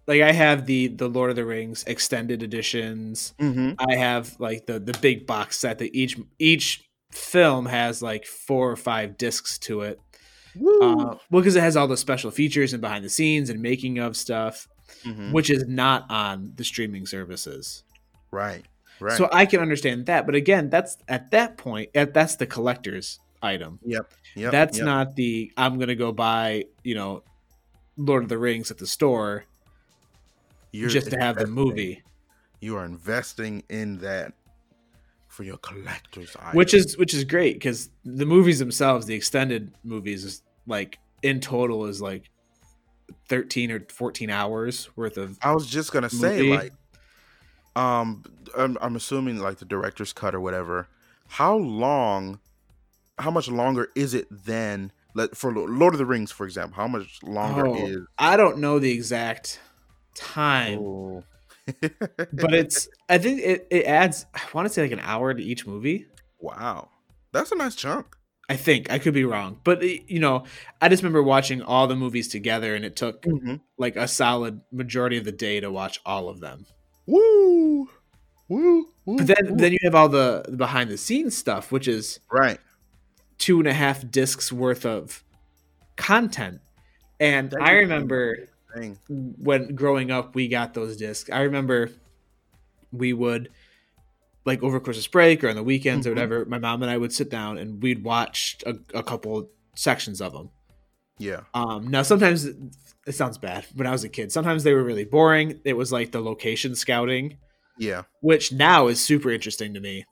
[0.07, 3.33] like I have the the Lord of the Rings extended editions.
[3.39, 8.25] hmm I have like the the big box set that each each film has like
[8.25, 9.99] four or five discs to it.
[10.55, 13.97] Uh, well, because it has all the special features and behind the scenes and making
[13.99, 14.67] of stuff,
[15.05, 15.31] Mhm.
[15.31, 17.83] which is not on the streaming services.
[18.31, 18.65] Right.
[18.99, 19.17] Right.
[19.17, 23.79] So I can understand that, but again, that's at that point, that's the collector's item.
[23.85, 24.11] yep.
[24.39, 24.51] Yep.
[24.51, 24.85] that's yep.
[24.85, 27.23] not the I'm gonna go buy, you know,
[27.97, 29.45] Lord of the Rings at the store
[30.71, 32.03] You're just to have the movie,
[32.61, 34.33] You are investing in that
[35.27, 36.57] for your collector's item.
[36.57, 41.39] which is which is great because the movies themselves, the extended movies, is like in
[41.39, 42.29] total is like
[43.27, 45.37] thirteen or fourteen hours worth of.
[45.41, 46.73] I was just gonna say, like,
[47.75, 48.23] um,
[48.57, 50.87] I'm, I'm assuming like the director's cut or whatever.
[51.27, 52.39] How long?
[53.19, 56.75] How much longer is it than let for Lord of the Rings, for example?
[56.75, 57.97] How much longer Oh, is?
[58.17, 59.59] I don't know the exact
[60.15, 61.23] time, Oh.
[61.65, 65.43] but it's I think it, it adds I want to say like an hour to
[65.43, 66.07] each movie.
[66.39, 66.89] wow,
[67.31, 68.15] that's a nice chunk.
[68.51, 70.43] I think I could be wrong, but you know,
[70.81, 73.57] I just remember watching all the movies together, and it took mm-hmm.
[73.77, 76.65] like a solid majority of the day to watch all of them.
[77.05, 77.87] Woo,
[78.47, 79.17] woo, woo.
[79.17, 79.55] But then woo.
[79.55, 82.59] then you have all the behind the scenes stuff, which is right,
[83.39, 85.23] two and a half discs worth of
[85.95, 86.61] content.
[87.19, 88.47] And That I remember
[89.07, 91.29] when growing up, we got those discs.
[91.31, 91.89] I remember
[92.91, 93.49] we would
[94.45, 96.15] like over Christmas break or on the weekends or Mhm.
[96.15, 96.45] whatever.
[96.45, 100.33] My mom and I would sit down and we'd watch a, a couple sections of
[100.33, 100.49] them.
[101.17, 103.65] yeah, Um, now sometimes it sounds bad.
[103.75, 105.59] When I was a kid, sometimes they were really boring.
[105.65, 107.37] It was like the location scouting,
[107.77, 110.05] yeah, which now is super interesting to me.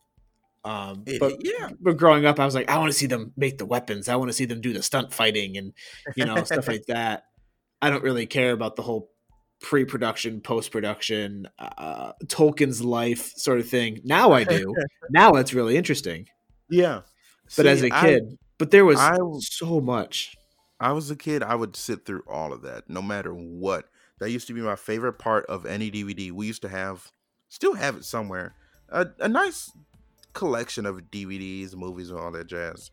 [0.64, 1.70] Um, but yeah.
[1.80, 4.10] but growing up, I was like, I want to see them make the weapons.
[4.10, 5.74] I want to see them do the stunt fighting and
[6.16, 7.26] you know stuff like that.
[7.82, 9.12] I don't really care about the whole
[9.62, 14.00] pre-production, post-production, uh, Tolkien's life sort of thing.
[14.04, 14.74] Now I do.
[15.10, 16.28] now it's really interesting.
[16.70, 17.02] yeah.
[17.56, 20.36] But as a a I- kid, but there was I- so much.
[20.80, 23.86] I was a kid, I would sit through all of that, no matter what.
[24.20, 26.32] That used to be my favorite part of any DVD.
[26.32, 27.12] We used to have,
[27.50, 28.54] still have it somewhere,
[28.90, 29.72] a, a nice
[30.38, 32.92] collection of DVDs, movies, and all that jazz.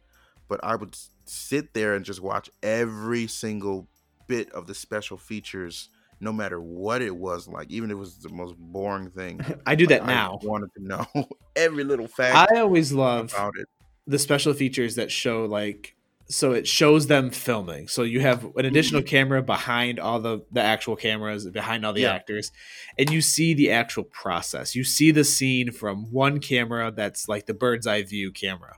[0.49, 3.89] But I would sit there and just watch every single
[4.27, 5.89] bit of the special features,
[6.21, 9.41] no matter what it was like, even if it was the most boring thing.
[9.67, 10.39] I do that Like, now.
[10.43, 11.07] I wanted to know
[11.57, 13.69] every little fact I always love about it.
[14.07, 15.97] the special features that show like
[16.27, 20.61] so it shows them filming so you have an additional camera behind all the the
[20.63, 22.13] actual cameras behind all the Yeah.
[22.15, 22.51] actors
[22.99, 27.45] and you see the actual process you see the scene from one camera that's like
[27.47, 28.77] the bird's eye view camera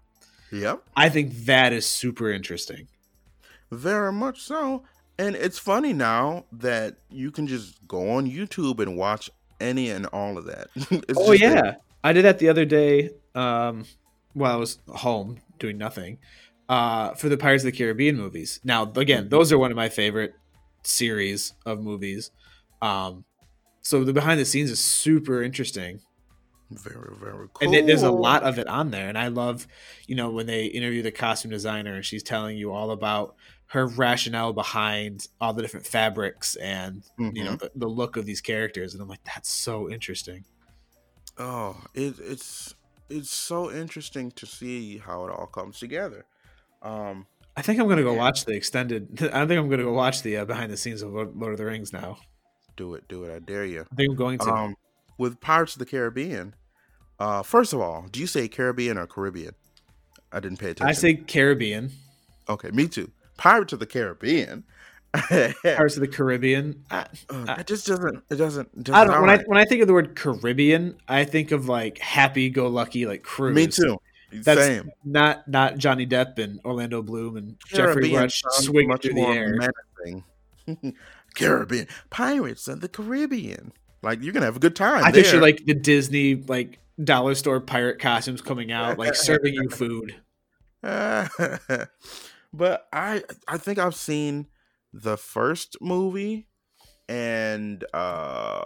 [0.51, 0.83] Yep.
[0.97, 2.89] i think that is super interesting
[3.71, 4.85] Very much so.
[5.19, 9.31] And it's funny now that you can just go on YouTube and watch
[9.61, 10.69] any and all of that.
[11.17, 13.85] Oh yeah i did that the other day um
[14.35, 16.19] while i was home doing nothing
[16.69, 18.61] uh for the pirates of the caribbean movies.
[18.65, 20.35] Now again those are one of my favorite
[20.83, 22.31] series of movies.
[22.83, 23.25] Um
[23.83, 26.01] so the behind the scenes is super interesting.
[26.69, 27.75] Very, very cool.
[27.77, 29.09] and there's a lot of it on there.
[29.09, 29.67] And i love
[30.09, 33.37] you know when they interview the costume designer and she's telling you all about
[33.69, 37.59] her rationale behind all the different fabrics and you know Mhm.
[37.61, 38.93] the, the look of these characters.
[38.95, 40.45] And i'm like that's so interesting.
[41.39, 42.75] Oh, it, it's
[43.09, 46.25] it's so interesting to see how it all comes together.
[46.87, 48.19] Um, I think I'm gonna go Yeah.
[48.19, 49.09] watch the extended.
[49.33, 51.65] I think I'm gonna go watch the uh, behind the scenes of Lord, of the
[51.65, 52.19] Rings now.
[52.77, 53.35] do it, do it.
[53.35, 53.87] I dare you.
[53.91, 54.53] I think I'm going to.
[54.53, 54.77] Um,
[55.19, 56.55] with Pirates of the Caribbean,
[57.19, 59.55] uh, first of all, do you say Caribbean or Caribbean?
[60.31, 60.87] I didn't pay attention.
[60.89, 61.91] I say Caribbean.
[62.49, 63.11] Okay, me too.
[63.39, 64.65] Pirates of the Caribbean.
[65.15, 66.85] Pirates of the Caribbean.
[66.91, 68.23] I, Uh, it just doesn't.
[68.31, 68.85] It doesn't.
[68.85, 69.23] Doesn't I don't.
[69.23, 73.13] When I when I think of the word Caribbean, I think of like happy-go-lucky, like
[73.21, 73.23] right.
[73.23, 73.55] cruise.
[73.55, 73.99] Me too.
[74.33, 74.91] That's Same.
[75.05, 79.23] not not Johnny Depp and Orlando Bloom and Geoffrey Caribbean Rush sounds swinging through the
[79.23, 79.73] air.
[81.35, 83.73] Caribbean Pirates of the Caribbean.
[84.03, 85.05] Like you're gonna have a good time.
[85.05, 85.41] I picture there.
[85.41, 90.17] like the Disney like dollar store pirate costumes coming out, like serving you food.
[90.83, 91.29] but
[92.93, 94.47] I I think I've seen
[94.93, 96.49] the first movie
[97.09, 98.65] and uh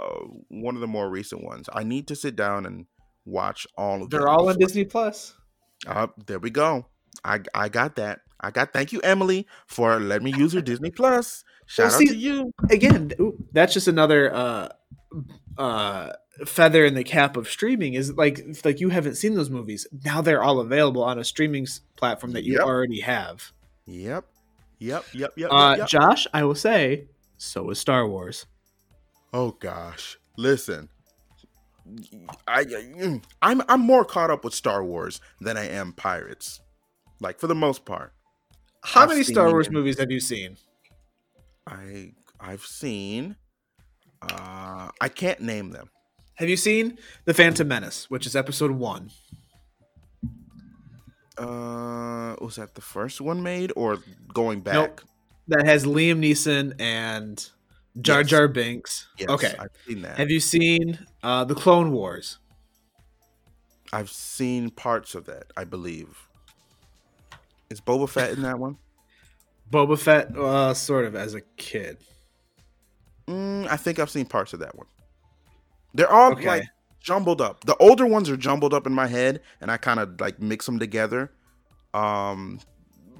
[0.48, 1.68] one of the more recent ones.
[1.72, 2.86] I need to sit down and
[3.24, 4.20] watch all of them.
[4.20, 5.34] They're all on Disney Plus.
[5.86, 6.86] Uh, there we go.
[7.24, 8.20] I I got that.
[8.40, 11.44] I got thank you, Emily, for letting me use your Disney Plus.
[11.66, 12.52] Shout Well, out see- to you.
[12.70, 13.12] Again,
[13.52, 14.68] that's just another uh
[15.58, 16.12] uh
[16.46, 19.86] feather in the cap of streaming is like like you haven't seen those movies.
[20.04, 21.66] Now they're all available on a streaming
[21.96, 22.62] platform that you Yep.
[22.62, 23.52] already have.
[23.86, 24.24] Yep.
[24.78, 25.04] Yep.
[25.12, 25.32] Yep.
[25.36, 25.50] Yep.
[25.52, 25.88] Uh yep, yep.
[25.88, 28.46] Josh, I will say, so is Star Wars.
[29.32, 30.88] Oh gosh, listen.
[32.46, 32.64] I,
[33.42, 36.60] I'm I'm more caught up with Star Wars than I am Pirates.
[37.20, 38.12] Like for the most part.
[38.82, 40.56] How I've many Star Wars movies have you seen?
[41.66, 43.36] I I've seen
[44.22, 45.90] uh I can't name them.
[46.34, 49.10] Have you seen The Phantom Menace, which is episode 1?
[51.38, 53.98] Uh was that the first one made or
[54.32, 54.74] going back?
[54.74, 55.00] Nope.
[55.48, 57.50] That has Liam Neeson and
[58.00, 58.30] Jar Yes.
[58.30, 59.08] Jar Binks.
[59.18, 59.54] Yes, okay.
[59.58, 60.16] I've seen that.
[60.18, 62.38] Have you seen uh, The Clone Wars?
[63.92, 66.28] I've seen parts of that, I believe.
[67.70, 68.76] Is Boba Fett in that one?
[69.72, 71.98] Boba Fett, uh, sort of as a kid.
[73.26, 74.86] Mm, I think I've seen parts of that one.
[75.94, 76.46] They're all Okay.
[76.46, 76.64] like
[77.00, 77.64] jumbled up.
[77.64, 80.66] The older ones are jumbled up in my head, and I kind of like mix
[80.66, 81.32] them together.
[81.94, 82.60] Um,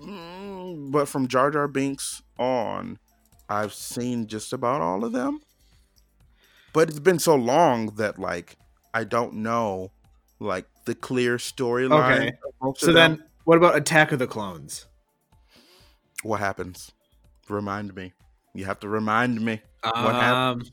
[0.00, 2.98] mm, but from Jar Jar Binks on,
[3.50, 5.40] I've seen just about all of them.
[6.72, 8.56] But it's been so long that like
[8.94, 9.90] I don't know
[10.38, 12.30] like the clear storyline.
[12.62, 12.76] Okay.
[12.76, 14.86] So then, what about Attack of the Clones?
[16.22, 16.92] what happens?
[17.48, 18.12] Remind me.
[18.54, 19.62] You have to remind me.
[19.82, 20.70] What Um, happened?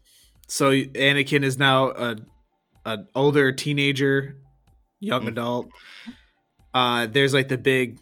[0.48, 2.18] so Anakin is now a
[2.86, 4.38] an older teenager,
[5.00, 5.28] young Mhm.
[5.30, 5.68] adult.
[6.74, 8.00] Uh, there's like the big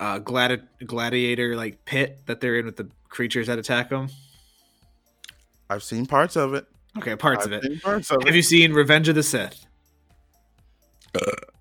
[0.00, 4.08] uh, gladi- gladiator like pit that they're in with the creatures that attack them.
[5.70, 6.66] I've seen parts of it.
[6.96, 7.82] Okay, parts I've of it.
[7.82, 8.36] parts of Have it.
[8.36, 9.66] you seen Revenge of the Sith?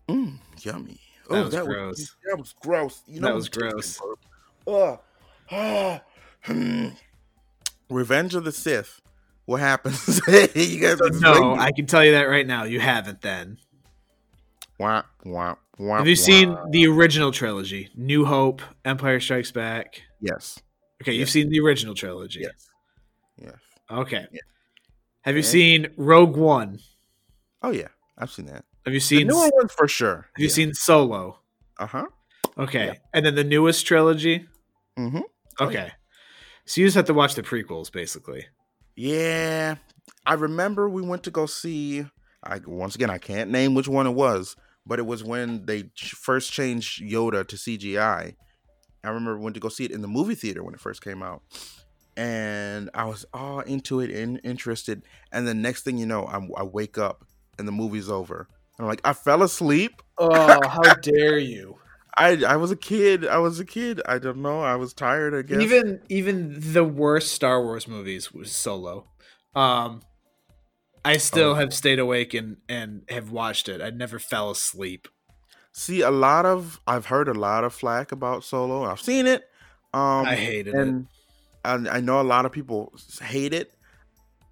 [0.08, 1.00] Mm, yummy.
[1.30, 1.97] That oh, was that gross.
[1.97, 3.04] was that was gross.
[3.08, 4.00] You know That was gross.
[4.67, 5.00] Ugh.
[5.52, 6.02] Ah.
[6.41, 6.89] Hmm.
[7.89, 9.02] Revenge of the Sith.
[9.45, 10.21] What happens?
[10.56, 12.63] you guys No, I can tell you that right now.
[12.63, 13.21] You haven't.
[13.21, 13.58] Then
[14.80, 17.90] wah, wah, have you seen the original trilogy?
[17.96, 20.02] New Hope, Empire Strikes Back.
[20.20, 20.60] Yes.
[21.02, 22.42] Okay, you've seen the original trilogy.
[22.42, 22.70] Yes.
[23.38, 23.56] Yes.
[23.92, 24.26] Okay.
[24.32, 24.42] Yeah.
[25.22, 25.48] Have you Okay.
[25.48, 26.80] seen Rogue One?
[27.62, 28.66] Oh yeah, I've seen that.
[28.86, 30.28] Have you The seen newer one for sure.
[30.36, 31.40] Have you seen Solo?
[31.78, 32.06] Uh huh.
[32.58, 32.88] Okay.
[32.88, 32.94] Yeah.
[33.13, 34.48] And then the newest trilogy?
[34.98, 35.22] Mm-hmm.
[35.60, 35.92] Okay.
[36.66, 38.46] So you just have to watch the prequels basically.
[38.96, 39.76] Yeah,
[40.26, 42.06] I remember we went to go see.
[42.44, 44.56] I once again I can't name which one it was,
[44.88, 48.36] but it was when they ch- first changed Yoda to CGI.
[49.04, 51.04] I remember we went to go see it in the movie theater when it first
[51.04, 51.41] came out,
[52.15, 55.04] and I was all into it and interested.
[55.32, 57.26] And the next thing you know, I'm, I wake up
[57.60, 58.47] and the movie's over.
[58.78, 60.02] And I'm like, I fell asleep.
[60.17, 61.78] Oh, how dare you.
[62.17, 63.28] I I was a kid.
[63.28, 64.02] I was a kid.
[64.08, 64.62] I don't know.
[64.62, 65.36] I was tired.
[65.36, 65.62] I guess.
[65.62, 69.08] Even even the worst Star Wars movies was Solo.
[69.56, 70.02] Um
[71.08, 71.56] I still Oh.
[71.56, 73.82] have stayed awake and and have watched it.
[73.82, 75.08] I never fell asleep.
[75.72, 78.84] See, a lot of I've heard a lot of flack about Solo.
[78.84, 79.43] I've seen it.
[79.93, 80.76] Um, I hated it.
[80.76, 81.08] and
[81.63, 83.74] and I know a lot of people hate it.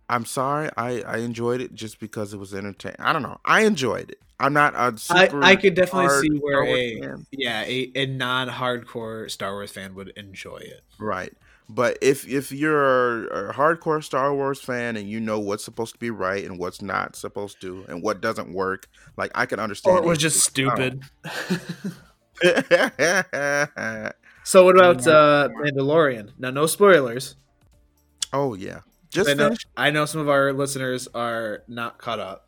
[0.09, 0.69] I'm sorry.
[0.77, 2.97] I I enjoyed it just because it was entertaining.
[2.99, 3.39] I don't know.
[3.45, 4.19] I enjoyed it.
[4.39, 5.43] I'm not a I, super.
[5.43, 7.25] I could definitely see where a fan.
[7.31, 10.81] yeah a, a non hardcore Star Wars fan would enjoy it.
[10.99, 11.33] right.
[11.67, 15.99] But if if you're a, hardcore Star Wars fan and you know what's supposed to
[15.99, 18.87] be right and what's not supposed to and what doesn't work,
[19.17, 19.97] like I can understand.
[19.97, 21.01] Or it was just stupid.
[24.43, 26.31] so what about uh Mandalorian?
[26.37, 27.35] Now no spoilers.
[28.31, 29.55] Oh yeah, just I know.
[29.75, 32.47] I know some of our listeners are not caught up.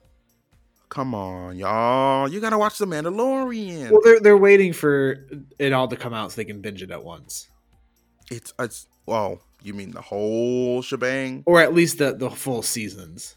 [0.89, 2.27] Come on, y'all.
[2.29, 3.89] You gotta watch The Mandalorian.
[3.89, 5.25] Well, they're they're waiting for
[5.57, 7.49] it all to come out so they can binge it at once,
[8.29, 11.41] It's it's well, you mean the whole shebang?
[11.47, 13.35] or at least the the full seasons.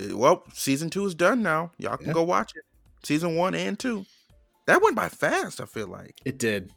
[0.00, 1.72] Uh, Well, season two is done now.
[1.78, 2.12] Y'all can Yeah.
[2.12, 2.62] go watch it.
[3.02, 4.06] Season one and two.
[4.66, 6.20] That went by fast, I feel like.
[6.24, 6.72] It did.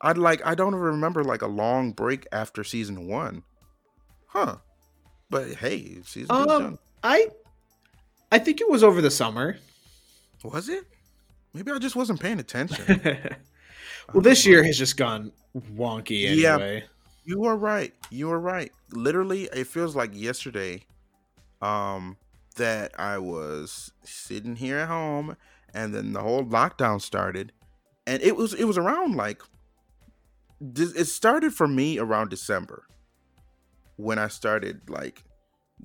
[0.00, 3.42] I'd like I don't remember like a long break after season one.
[4.28, 4.56] Huh.
[5.30, 6.78] But hey, season Um, done.
[7.02, 7.28] I
[8.32, 9.56] I think it was over the summer.
[10.44, 10.84] Was it?
[11.54, 13.00] Maybe I just wasn't paying attention.
[14.12, 15.32] well, this year has just gone
[15.74, 16.80] wonky Yeah.
[17.28, 17.94] You are right.
[18.10, 18.72] You are right.
[18.90, 20.84] Literally, it feels like yesterday
[21.62, 22.18] um
[22.56, 25.36] that I was sitting here at home
[25.74, 27.52] and then the whole lockdown started
[28.06, 29.42] and it was it was around like
[30.60, 32.86] this- it started for me around December
[33.96, 35.24] when I started like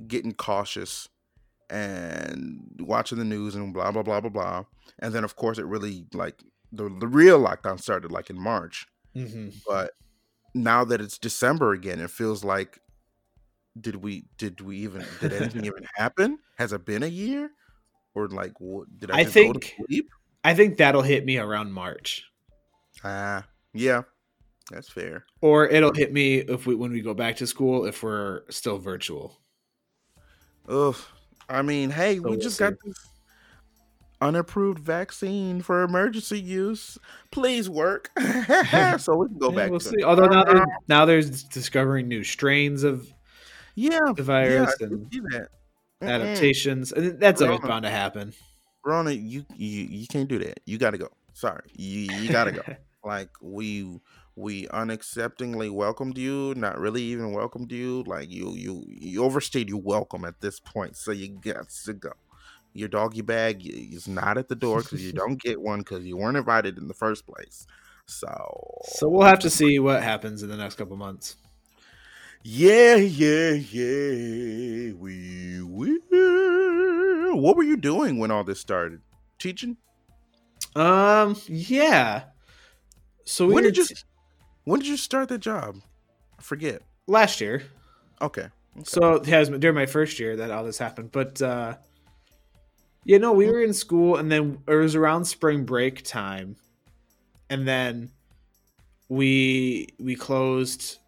[0.07, 1.09] getting cautious
[1.69, 4.65] and watching the news and blah blah blah blah blah
[4.99, 8.87] and then of course it really like the, the real lockdown started like in March
[9.15, 9.93] hmm but
[10.53, 12.79] now that it's December again, it feels like
[13.79, 16.39] did we did we even did anything even happen?
[16.57, 17.51] Has it been a year?
[18.15, 20.09] Or like what did I, I just go to think- sleep?
[20.43, 22.25] I think that'll hit me around March,
[23.03, 24.01] Ah, yeah.
[24.71, 25.25] That's fair.
[25.41, 28.77] or it'll hit me if we when we go back to school if we're still
[28.77, 29.39] virtual.
[30.69, 30.95] Ugh.
[31.49, 32.63] I mean, hey, So we we'll just see.
[32.65, 32.97] got this
[34.23, 36.97] unapproved vaccine for emergency use.
[37.31, 38.11] Please work.
[38.97, 40.03] so we can go Yeah, back we'll to see.
[40.03, 43.13] Although now there's, uh, now there's discovering new strains of
[43.75, 45.49] Yeah, the virus did and that.
[46.01, 48.33] Adaptations, and that's always bound to happen.
[48.85, 50.59] Rona, you you you can't do that.
[50.65, 51.09] You got to go.
[51.33, 52.63] Sorry, you you got to go.
[53.03, 53.99] like we
[54.35, 58.03] we unacceptingly welcomed you, not really even welcomed you.
[58.03, 62.11] Like you you you overstayed your welcome at this point, so you got to go.
[62.73, 66.17] Your doggy bag is not at the door because you don't get one because you
[66.17, 67.65] weren't invited in the first place.
[68.05, 68.27] So
[68.83, 71.35] So we'll have to see what happens in the next couple months.
[72.43, 75.99] yeah yeah yeah we will.
[77.39, 79.01] What were you doing when all this started?
[79.39, 79.77] Teaching?
[80.75, 82.23] Um, yeah.
[83.25, 83.95] So we when did you t-
[84.65, 85.77] when did you start that job?
[86.37, 86.81] I forget.
[87.07, 87.63] last year?
[88.21, 88.47] Okay.
[88.83, 91.11] So yeah, it was during my first year that all this happened.
[91.11, 91.75] But uh
[93.05, 96.55] you no, we were in school and then it was around spring break time.
[97.49, 98.11] And then
[99.09, 100.99] we we closed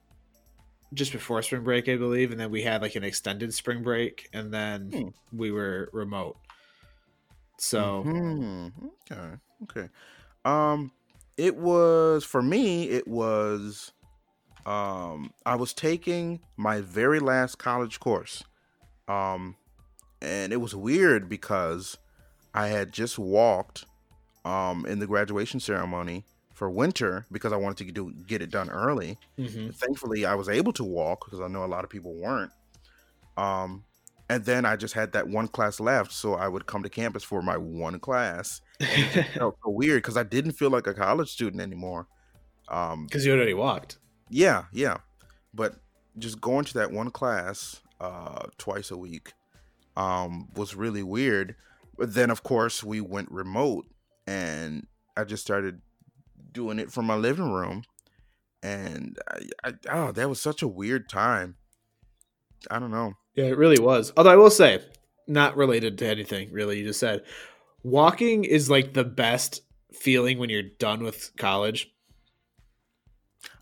[0.93, 4.29] just before spring break, I believe, and then we had like an extended spring break
[4.33, 5.37] and then Hmm.
[5.37, 6.37] we were remote.
[7.57, 8.67] So Hmm.
[9.11, 9.35] Okay.
[9.63, 9.89] Okay.
[10.43, 10.91] Um,
[11.37, 12.89] it was for me.
[12.89, 13.91] It was.
[14.65, 18.43] Um, I was taking my very last college course.
[19.07, 19.57] Um,
[20.21, 21.97] and it was weird because
[22.53, 23.85] I had just walked.
[24.45, 28.69] Um, in the graduation ceremony for winter because I wanted to do get it done
[28.69, 29.17] early.
[29.39, 29.73] mhm.
[29.75, 32.51] thankfully I was able to walk because I know a lot of people weren't.
[33.37, 33.83] Um,
[34.29, 37.23] and then I just had that one class left, so I would come to campus
[37.23, 38.61] for my one class.
[38.79, 42.07] And it felt so weird because I didn't feel like a college student anymore.
[42.69, 43.97] Um, because you already walked.
[44.29, 44.97] yeah, yeah,
[45.53, 45.75] but
[46.17, 49.33] just going to that one class uh, twice a week
[49.95, 51.55] um, was really weird.
[51.97, 53.85] But then, of course, we went remote,
[54.27, 55.81] and I just started
[56.51, 57.83] doing it from my living room.
[58.61, 61.55] And I, I, oh, that was such a weird time.
[62.69, 63.13] I don't know.
[63.35, 64.11] Yeah, it really was.
[64.17, 64.81] Although I will say,
[65.27, 66.79] not related to anything really.
[66.79, 67.23] You just said
[67.83, 69.61] walking is like the best
[69.93, 71.91] feeling when you're done with college.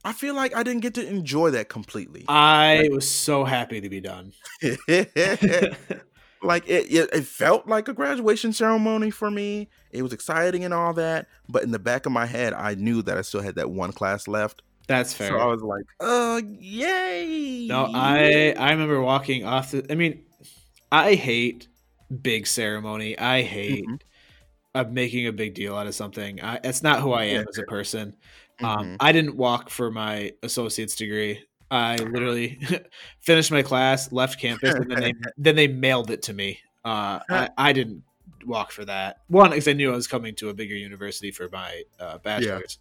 [0.05, 2.25] I feel like I didn't get to enjoy that completely.
[2.27, 4.33] I was so happy to be done.
[6.43, 9.69] like it, it, it felt like a graduation ceremony for me.
[9.91, 13.01] It was exciting and all that, but in the back of my head, I knew
[13.03, 14.61] that I still had that one class left.
[14.87, 15.29] That's fair.
[15.29, 19.85] So I was like, "Uh, yay!" no, I I remember walking off the.
[19.91, 20.25] I mean,
[20.91, 21.67] I hate
[22.21, 23.17] big ceremony.
[23.17, 24.01] I hate Mhm.
[24.75, 26.41] uh, making a big deal out of something.
[26.43, 27.45] I, it's not who I am Yeah.
[27.49, 28.15] as a person.
[28.61, 28.97] Um, Mhm.
[28.99, 31.41] I didn't walk for my associate's degree.
[31.73, 32.59] I literally
[33.21, 36.59] finished my class, left campus, and then they then they mailed it to me.
[36.85, 38.03] Uh, I, I didn't
[38.45, 39.21] walk for that.
[39.27, 42.77] One, because I knew I was coming to a bigger university for my uh, bachelor's.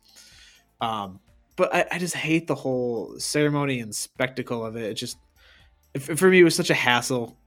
[0.80, 1.20] Um,
[1.54, 4.84] but I, I just hate the whole ceremony and spectacle of it.
[4.84, 5.18] It just
[5.94, 7.38] if, for me it was such a hassle,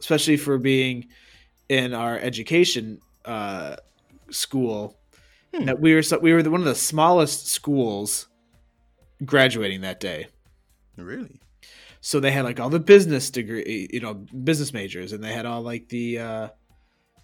[0.00, 1.08] especially for being
[1.68, 3.76] in our education uh,
[4.30, 4.98] school
[5.54, 5.66] Hmm.
[5.66, 8.28] that we were so, we were the, one of the smallest schools
[9.24, 10.28] graduating that day.
[10.96, 11.40] Really.
[12.00, 15.46] So they had like all the business degree, you know, business majors, and they had
[15.46, 16.48] all like the, uh,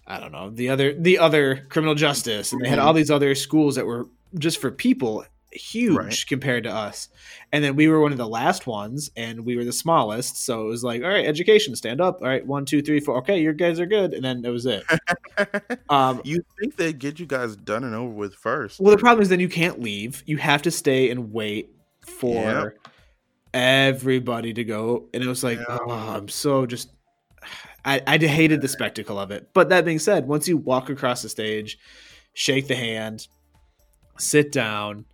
[0.07, 3.35] I don't know, the other the other criminal justice, and they had all these other
[3.35, 4.07] schools that were
[4.37, 6.23] just for people huge Right.
[6.27, 7.09] compared to us.
[7.51, 10.45] And then we were one of the last ones, and we were the smallest.
[10.45, 12.21] So it was like, all right, education, stand up.
[12.21, 13.17] All right, one, two, three, four.
[13.17, 14.83] Okay, your guys are good, and then that was it.
[15.89, 18.79] Um, you think they'd get you guys done and over with first?
[18.79, 20.21] Well, the problem is then you can't leave.
[20.27, 21.71] You have to stay and wait
[22.05, 22.77] for Yep.
[23.53, 25.77] Everybody to go, and it was like, Yeah.
[25.81, 26.89] oh, I'm so just.
[27.85, 29.49] I, I hated the spectacle of it.
[29.53, 31.77] But that being said, once you walk across the stage,
[32.33, 33.27] shake the hand,
[34.17, 35.05] sit down,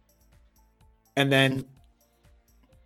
[1.15, 1.65] and then,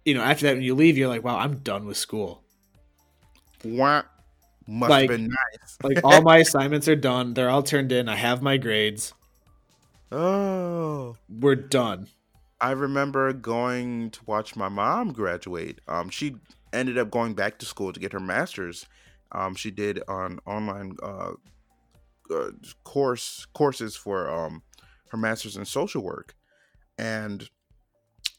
[0.03, 2.43] you know, after that, when you leave, you're like, wow, I'm done with school.
[3.63, 4.03] Wah.
[4.67, 5.77] Must Like- have been nice.
[5.81, 7.33] Like all my assignments are done.
[7.33, 8.09] They're all turned in.
[8.09, 9.13] I have my grades.
[10.11, 11.15] oh.
[11.29, 12.07] We're done.
[12.61, 15.79] I remember going to watch my mom graduate.
[15.87, 16.35] Um, she
[16.73, 18.85] ended up going back to school to get her master's.
[19.31, 21.33] Um, she did an online uh,
[22.33, 22.49] uh,
[22.83, 24.63] course courses for um,
[25.09, 26.35] her master's in social work,
[26.97, 27.47] and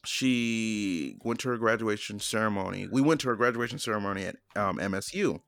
[0.05, 2.89] she went to her graduation ceremony.
[2.91, 5.41] We went to her graduation ceremony at um, MSU,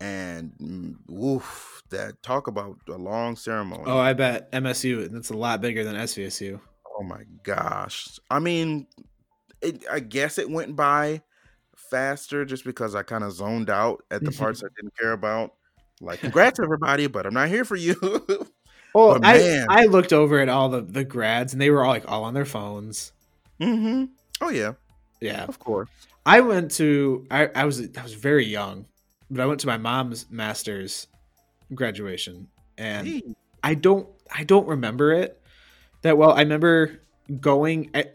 [0.00, 3.84] and mm, woof, that talk about a long ceremony.
[3.86, 5.10] Oh, I bet MSU.
[5.10, 6.60] That's a lot bigger than SVSU.
[7.00, 8.18] Oh my gosh.
[8.30, 8.86] I mean,
[9.62, 11.22] it, I guess it went by
[11.74, 15.54] faster just because I kind of zoned out at the parts I didn't care about.
[16.02, 17.94] Like, congrats everybody, but I'm not here for you.
[18.92, 19.66] Oh, But I, man.
[19.70, 22.34] I looked over at all the, the grads and they were all like all on
[22.34, 23.12] their phones.
[23.60, 24.06] hmm
[24.40, 24.72] Oh yeah,
[25.20, 25.44] Yeah.
[25.44, 25.88] of course.
[26.26, 28.86] I went to I, I was I was very young,
[29.30, 31.06] but I went to my mom's master's
[31.72, 33.22] graduation and Hey.
[33.62, 35.39] I don't I don't remember it
[36.02, 36.32] that well.
[36.32, 37.00] I remember
[37.40, 38.06] going I,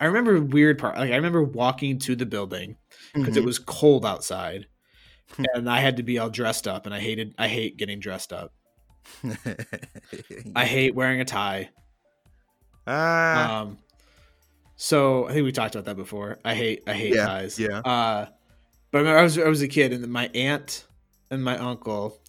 [0.00, 0.96] I remember a weird part.
[0.96, 2.76] Like I remember walking to the building
[3.14, 3.46] because it Mhm.
[3.46, 4.66] was cold outside
[5.36, 5.44] Hmm.
[5.54, 8.32] and I had to be all dressed up and I hated I hate getting dressed
[8.32, 8.52] up.
[10.56, 11.70] I hate wearing a tie.
[12.86, 13.78] ah, Um,
[14.76, 16.38] so I think we talked about that before.
[16.44, 17.58] I hate I hate Yeah, ties.
[17.58, 17.78] yeah.
[17.78, 18.26] Uh,
[18.90, 20.86] but I remember I was I was a kid, and my aunt
[21.30, 22.20] and my uncle,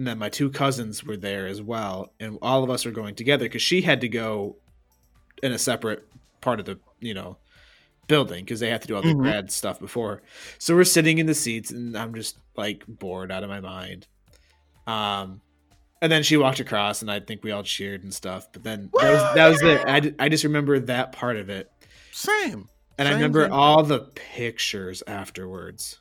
[0.00, 3.14] and then my two cousins were there as well, and all of us were going
[3.14, 4.56] together because she had to go
[5.42, 6.08] in a separate
[6.40, 7.36] part of the you know
[8.06, 9.18] building because they have to do all the Mhm.
[9.20, 10.22] grad stuff before.
[10.56, 14.06] So we're sitting in the seats, and I'm just like bored out of my mind.
[14.86, 15.42] Um,
[16.00, 18.50] and then she walked across, and I think we all cheered and stuff.
[18.54, 19.80] But then that was that was it.
[20.18, 21.70] I, I just remember that part of it,
[22.10, 22.70] same.
[22.96, 23.52] and I remember thing.
[23.52, 25.98] all the pictures afterwards.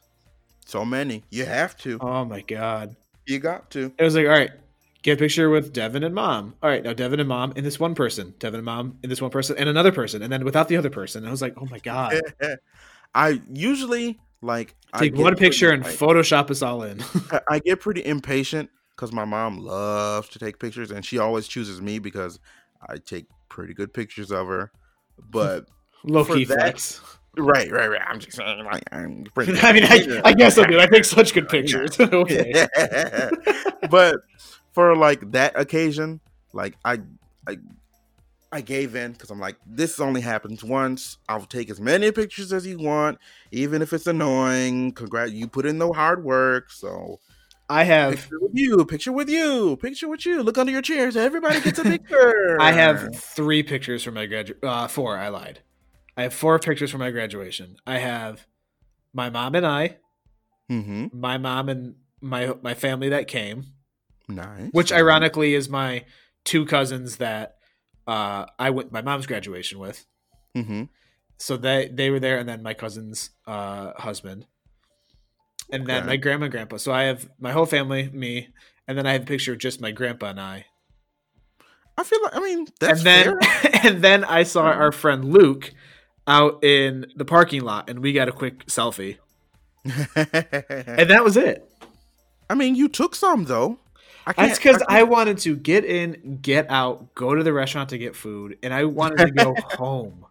[0.66, 1.26] So many.
[1.32, 1.98] You have to.
[2.00, 2.96] Oh my god!
[3.30, 3.94] You got to.
[3.98, 4.50] It was like, all right,
[5.04, 6.56] get a picture with Devin and mom.
[6.64, 9.22] All right, now Devin and mom and this one person, Devin and mom and this
[9.22, 11.20] one person and another person, and then without the other person.
[11.24, 12.20] And I was like, oh my god!
[13.16, 17.02] I usually like I Take get one picture and pretty, Photoshop us all in.
[17.32, 21.48] I- I get pretty impatient because my mom loves to take pictures, and she always
[21.48, 22.40] chooses me because
[22.88, 24.72] I take pretty good pictures of her.
[25.32, 25.68] But
[26.06, 27.02] low key that- flex.
[27.38, 28.02] Right, right, right.
[28.08, 29.58] I'm just saying, like, I'm pretty.
[29.62, 30.80] I mean, I, I guess I do.
[30.80, 32.00] I take such good pictures.
[32.00, 32.66] okay.
[33.90, 34.18] but
[34.74, 36.20] for like that occasion,
[36.54, 37.00] like I,
[37.48, 37.58] I,
[38.52, 41.18] I gave in because I'm like, this only happens once.
[41.28, 43.20] I'll take as many pictures as you want,
[43.52, 44.94] even if it's annoying.
[44.94, 47.20] Congrats, you put in the hard work, so
[47.70, 50.42] I have picture with you, picture with you, picture with you.
[50.42, 51.16] Look under your chairs.
[51.16, 52.60] Everybody gets a picture.
[52.60, 55.18] I have three pictures from my gradu Uh, four.
[55.18, 55.60] I lied.
[56.20, 57.78] I have four pictures from my graduation.
[57.88, 58.46] I have
[59.14, 59.98] my mom and I,
[60.70, 61.18] Mm-hmm.
[61.18, 63.64] my mom and my my family that came,
[64.28, 64.70] Nice.
[64.74, 66.04] which ironically is my
[66.44, 67.56] two cousins that
[68.06, 70.06] uh, I went my mom's graduation with.
[70.58, 70.84] Mm-hmm.
[71.38, 74.46] So they they were there, and then my cousin's uh, husband,
[75.72, 76.08] and then Okay.
[76.08, 76.78] my grandma and grandpa.
[76.78, 78.50] So I have my whole family, me,
[78.90, 80.66] and then I have a picture of just my grandpa and I.
[81.98, 83.80] I feel like I mean that's and then fair.
[83.86, 85.74] and then I saw our friend Luke
[86.30, 89.18] out in the parking lot, and we got a quick selfie,
[89.84, 91.70] and that was it.
[92.50, 93.80] I mean, you took some though.
[94.26, 97.90] I That's because can't- I wanted to get in, get out, go to the restaurant
[97.90, 100.26] to get food, and I wanted to go home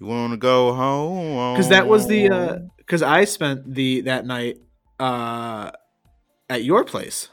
[0.00, 1.54] You want to go home?
[1.54, 4.58] because that was the because I spent the that night
[5.00, 5.70] uh
[6.48, 7.28] at your place.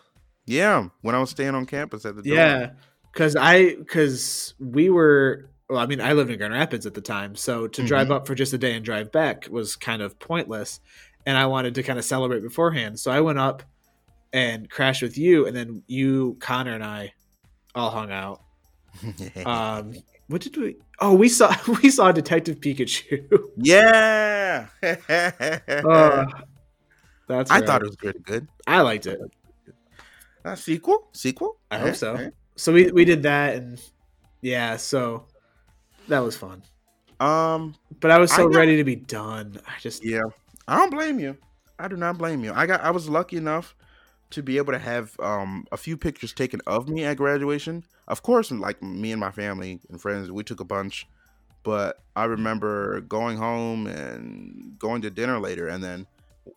[0.46, 2.38] yeah when I was staying on campus at the dorm.
[2.38, 2.72] Yeah,
[3.14, 5.48] because I because we were.
[5.72, 8.28] Well, I mean, I lived in Grand Rapids at the time, so to drive up
[8.28, 10.82] for just a day and drive back was kind of pointless.
[11.26, 13.64] And I wanted to kind of celebrate beforehand, so I went up
[14.34, 17.14] and crashed with you, and then you, Connor, and I
[17.74, 18.42] all hung out.
[19.46, 19.94] Um,
[20.28, 20.76] what did we?
[21.00, 23.26] Oh, we saw we saw Detective Pikachu.
[23.56, 24.68] yeah.
[25.70, 26.26] Uh,
[27.28, 28.46] that's I thought it was pretty good.
[28.68, 29.22] I liked it.
[30.44, 31.08] A sequel?
[31.14, 31.56] Sequel?
[31.72, 32.30] I hope so.
[32.58, 33.82] So we we did that, and
[34.42, 35.28] yeah, so
[36.12, 36.62] that was fun.
[37.20, 37.76] Um.
[38.00, 39.60] But I was I so got- ready to be done.
[39.68, 40.22] I just Yeah.
[40.68, 41.38] I don't blame you.
[41.80, 42.54] I do not blame you.
[42.54, 42.82] I got.
[42.82, 43.76] I was lucky enough
[44.32, 47.84] to be able to have um a few pictures taken of me at graduation.
[48.08, 51.08] Of course, like me and my family and friends, we took a bunch.
[51.64, 56.08] but I remember going home and going to dinner later, and then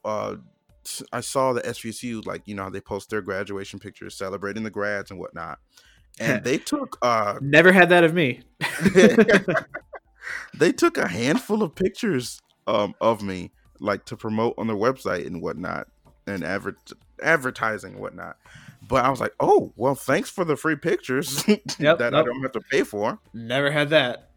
[0.05, 0.37] uh,
[1.13, 5.11] I saw the SVSU like you know they post their graduation pictures celebrating the grads
[5.11, 5.59] and whatnot,
[6.21, 8.43] and they took uh Never had that of me.
[10.55, 13.51] they took a handful of pictures um of me
[13.81, 15.89] like to promote on their website and whatnot
[16.27, 16.77] and advert
[17.23, 18.37] advertising and whatnot.
[18.87, 22.43] But I was like, oh well, thanks for the free pictures Yep, that I don't
[22.43, 23.19] have to pay for.
[23.33, 24.29] Never had that.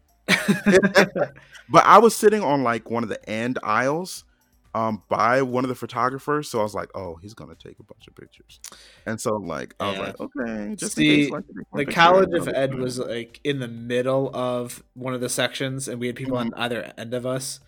[1.68, 4.24] But I was sitting on like one of the end aisles
[4.78, 7.84] um by one of the photographers, so I was like, oh, he's gonna take a
[7.84, 8.60] bunch of pictures.
[9.06, 11.84] And so like I was like, okay, just See, in case, like, I take one
[11.84, 16.00] the College of Ed was like in the middle of one of the sections, and
[16.00, 17.60] we had people on either end of us.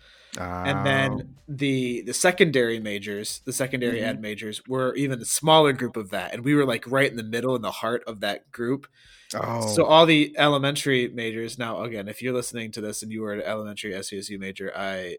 [0.65, 4.05] And then the the secondary majors, the secondary Mhm.
[4.05, 7.17] ed majors, were even a smaller group of that, and we were like right in
[7.17, 8.87] the middle, in the heart of that group.
[9.35, 11.59] oh, So all the elementary majors.
[11.59, 15.19] Now, again, if you're listening to this and you were an elementary SVSU major, I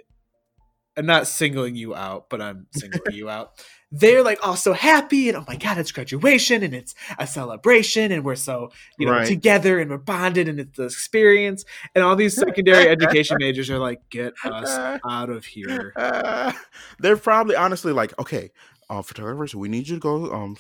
[0.98, 3.64] am not singling you out, but I'm singling you out.
[3.94, 8.12] They're like all so happy, and oh my god, it's graduation, and it's a celebration,
[8.14, 9.28] and we're so you know Right.
[9.28, 11.66] together, and we're bonded, and it's the experience.
[11.94, 15.92] And all these secondary education majors are like, get us out of here.
[15.98, 16.54] Uh,
[17.00, 18.52] they're probably honestly like, okay,
[18.90, 20.56] uh, photographers, we need you to go um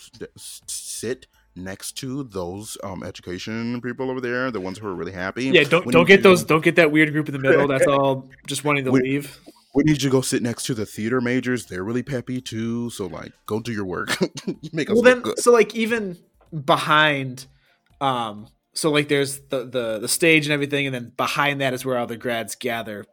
[0.67, 5.45] sit next to those um education people over there, the ones who are really happy.
[5.45, 6.43] Yeah, don't don't get those.
[6.43, 7.65] Don't get that weird group in the middle.
[7.67, 9.39] That's all just wanting to We- leave.
[9.73, 11.65] We need you to go sit next to the theater majors.
[11.67, 12.89] They're really peppy too.
[12.89, 14.09] So like, go do your work.
[14.73, 15.39] Make us well then good.
[15.39, 16.17] so like even
[16.65, 17.45] behind
[18.01, 21.85] um so like there's the the the stage and everything and then behind that is
[21.85, 23.05] where all the grads gather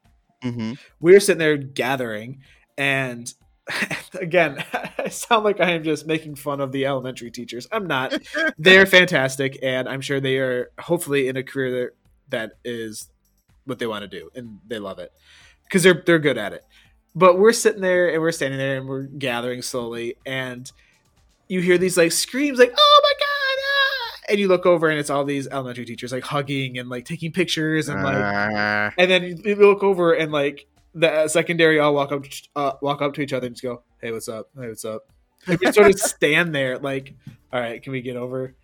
[0.43, 2.41] hmm we were sitting there gathering
[2.77, 3.33] and
[4.21, 4.65] again
[4.99, 8.17] i sound like i am just making fun of the elementary teachers i'm not
[8.59, 11.93] they're fantastic and i'm sure they are hopefully in a career
[12.31, 13.09] that, that is
[13.67, 15.13] what they want to do and they love it
[15.69, 16.65] because they're they're good at it.
[17.15, 20.71] But we're sitting there and we're standing there and we're gathering slowly and
[21.49, 24.19] you hear these like screams like oh my god ah!
[24.29, 27.33] and you look over and it's all these elementary teachers like hugging and like taking
[27.33, 31.95] pictures and like Ah, and then you look over and like the uh, secondary all
[31.95, 32.25] walk up
[32.57, 34.51] uh, walk up to each other and just go hey what's up?
[34.59, 35.03] Hey what's up?
[35.47, 37.15] And we sort of stand there like
[37.53, 38.55] all right can we get over?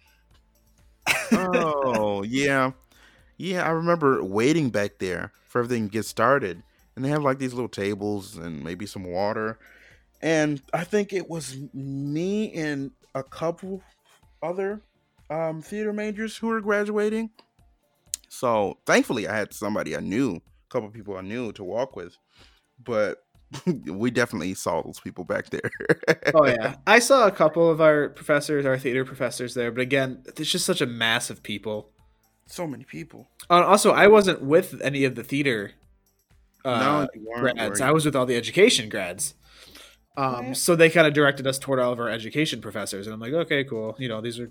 [1.33, 2.73] Oh yeah,
[3.37, 3.67] yeah.
[3.67, 6.63] I remember waiting back there for everything to get started,
[6.97, 9.59] and they have like these little tables and maybe some water,
[10.23, 13.83] and I think it was me and a couple
[14.43, 14.81] other
[15.31, 17.31] um, theater majors who were graduating.
[18.29, 20.41] So thankfully, I had somebody I knew, a
[20.71, 22.17] couple people I knew to walk with,
[22.83, 23.25] but
[23.87, 25.71] we definitely saw those people back there.
[26.35, 30.23] oh yeah i saw a couple of our professors our theater professors there but again
[30.27, 31.91] it's just such a mass of people
[32.47, 33.29] so many people.
[33.51, 35.73] uh, also i wasn't with any of the theater
[36.65, 37.81] uh, no, grads.
[37.81, 39.35] I was with all the education grads.
[40.17, 43.21] Um, so they kind of directed us toward all of our education professors, and I'm
[43.21, 43.97] like, okay, cool.
[43.99, 44.49] You know, these are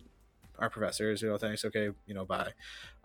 [0.60, 1.22] our professors.
[1.22, 1.64] You know, thanks.
[1.66, 2.52] Okay, you know, bye.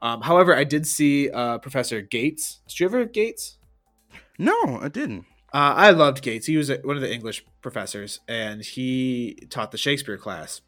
[0.01, 2.61] Um, however, I did see uh, Professor Gates.
[2.67, 3.59] Did you ever have Gates?
[4.39, 5.25] No, I didn't.
[5.53, 6.47] Uh, I loved Gates.
[6.47, 10.61] He was a, one of the English professors, and he taught the Shakespeare class.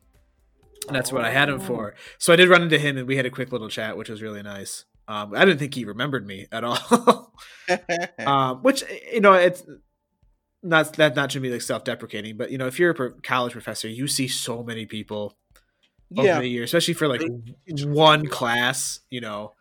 [0.86, 1.94] And that's what I had him for.
[2.18, 4.22] So I did run into him, and we had a quick little chat, which was
[4.22, 4.86] really nice.
[5.10, 7.32] Um, I didn't think he remembered me at all.
[8.26, 9.64] um, which you know it's
[10.62, 13.52] not that not to be like self-deprecating but you know if you're a pro- college
[13.52, 15.36] professor you see so many people
[16.16, 17.22] over the year especially for like
[17.84, 19.52] one class you know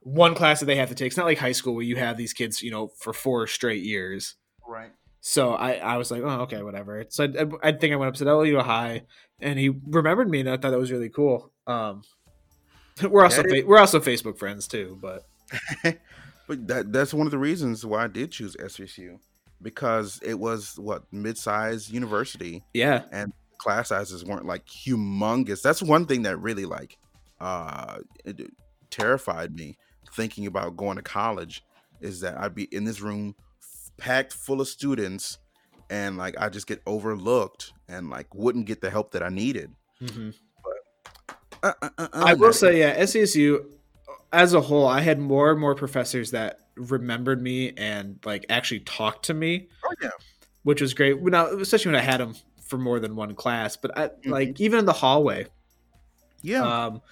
[0.00, 1.08] one class that they have to take.
[1.08, 3.82] It's not like high school where you have these kids you know for four straight
[3.82, 4.36] years.
[4.68, 4.90] Right.
[5.20, 7.04] so i i was like oh okay whatever.
[7.08, 9.02] So i, I think i went up and said oh you know hi
[9.40, 11.52] and he remembered me and i thought that was really cool.
[11.66, 12.02] Um
[13.10, 15.26] we're also fa- we're also facebook friends too but
[16.46, 19.18] but that that's one of the reasons why I did choose SVSU
[19.62, 25.62] because it was what mid-sized university yeah and class sizes weren't like humongous.
[25.62, 26.96] That's one thing that really like
[27.40, 28.40] uh it
[28.90, 29.76] terrified me
[30.14, 31.62] thinking about going to college
[32.00, 33.34] is that I'd be in this room
[33.98, 35.38] packed full of students
[35.90, 39.70] and like I just get overlooked and like wouldn't get the help that I needed.
[40.02, 40.30] mm-hmm.
[41.66, 43.64] Uh, uh, uh, I will say, yeah, SVSU
[44.32, 48.80] as a whole, I had more and more professors that remembered me and like actually
[48.80, 50.10] talked to me, oh yeah.
[50.64, 51.22] which was great.
[51.22, 54.30] Now, especially when I had them for more than one class, but I, Mm-hmm.
[54.30, 55.46] like even in the hallway,
[56.42, 56.62] Yeah.
[56.86, 57.02] um,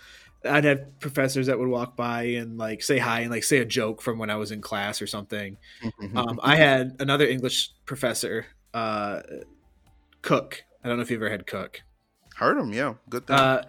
[0.44, 3.64] I'd have professors that would walk by and like say hi and like say a
[3.64, 5.56] joke from when I was in class or something.
[6.14, 8.44] Um, I had another English professor,
[8.74, 9.20] uh,
[10.20, 10.62] Cook.
[10.82, 11.80] I don't know if you've ever had Cook.
[12.36, 12.94] Heard him, yeah.
[13.08, 13.36] Good thing.
[13.36, 13.62] Uh,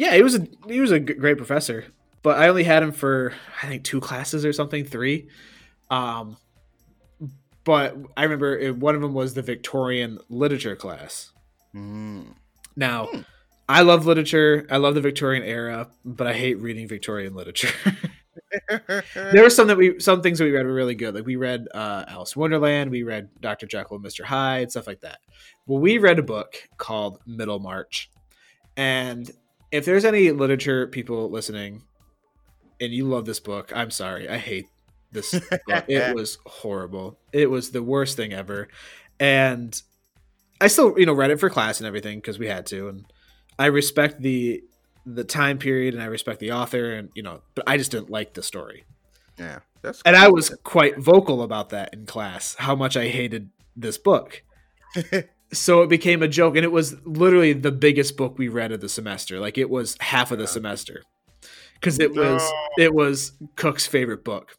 [0.00, 1.84] yeah, he was a he was a great professor,
[2.22, 5.28] but I only had him for I think two classes or something, three.
[5.90, 6.38] Um,
[7.64, 11.32] but I remember it, one of them was the Victorian literature class.
[11.74, 12.28] Mm.
[12.76, 13.20] Now, Hmm.
[13.68, 14.66] I love literature.
[14.70, 17.68] I love the Victorian era, but I hate reading Victorian literature.
[19.14, 21.14] there were some that we some things that we read were really good.
[21.14, 23.66] Like we read uh, Alice in Wonderland, we read Dr.
[23.66, 24.24] Jekyll and Mr.
[24.24, 25.18] Hyde, stuff like that.
[25.66, 28.10] Well, we read a book called Middlemarch,
[28.78, 29.30] and
[29.72, 31.82] if there's any literature people listening,
[32.80, 34.66] and you love this book, I'm sorry, I hate
[35.12, 35.32] this
[35.66, 35.84] book.
[35.88, 37.18] It was horrible.
[37.32, 38.68] It was the worst thing ever,
[39.18, 39.80] and
[40.60, 43.04] I still you know read it for class and everything because we had to, and
[43.58, 44.62] I respect the
[45.06, 48.10] the time period and I respect the author and you know, but I just didn't
[48.10, 48.84] like the story.
[49.38, 53.50] yeah, that's And I was quite vocal about that in class, how much I hated
[53.76, 54.42] this book.
[55.52, 58.80] so it became a joke and it was literally the biggest book we read of
[58.80, 59.40] the semester.
[59.40, 61.02] Like it was half of the semester.
[61.80, 62.42] Cuz it was
[62.78, 64.56] it was Cook's favorite book.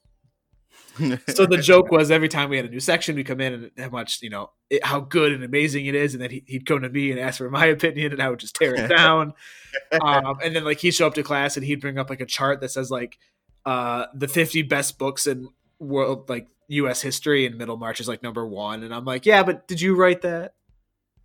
[1.29, 3.71] So the joke was every time we had a new section, we come in and
[3.77, 6.13] how much, you know, it, how good and amazing it is.
[6.13, 8.39] And then he, he'd come to me and ask for my opinion and I would
[8.39, 9.33] just tear it down.
[10.01, 12.25] um, and then like he'd show up to class and he'd bring up like a
[12.25, 13.17] chart that says like
[13.65, 18.45] uh, the 50 best books in world, like US history and Middlemarch is like number
[18.45, 18.83] one.
[18.83, 20.53] And I'm like, yeah, but did you write that?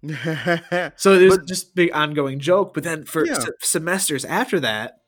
[0.96, 2.74] So it was But- just big ongoing joke.
[2.74, 3.34] But then for Yeah.
[3.38, 4.98] se- semesters after that,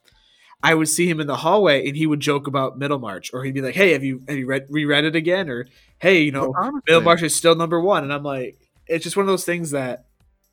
[0.62, 3.54] I would see him in the hallway and he would joke about Middlemarch, or he'd
[3.54, 5.66] be like, "Hey, have you have you read reread it again?" Or
[6.00, 9.22] "Hey, you know, honestly- Middlemarch is still number one." And I'm like, it's just one
[9.24, 10.06] of those things that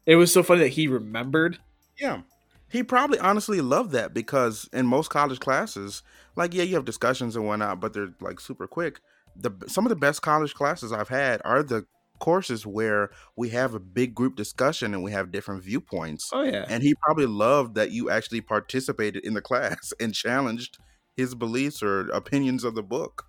[0.05, 1.57] it was so funny that he remembered.
[1.97, 2.21] Yeah.
[2.69, 6.03] He probably honestly loved that because in most college classes,
[6.35, 8.99] like yeah, you have discussions and whatnot, but they're like super quick.
[9.35, 11.85] The some of the best college classes I've had are the
[12.20, 16.30] courses where we have a big group discussion and we have different viewpoints.
[16.34, 20.78] Oh yeah, And he probably loved that you actually participated in the class and challenged
[21.16, 23.26] his beliefs or opinions of the book.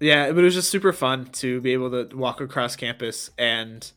[0.00, 0.30] yeah.
[0.32, 3.90] But it was just super fun to be able to walk across campus and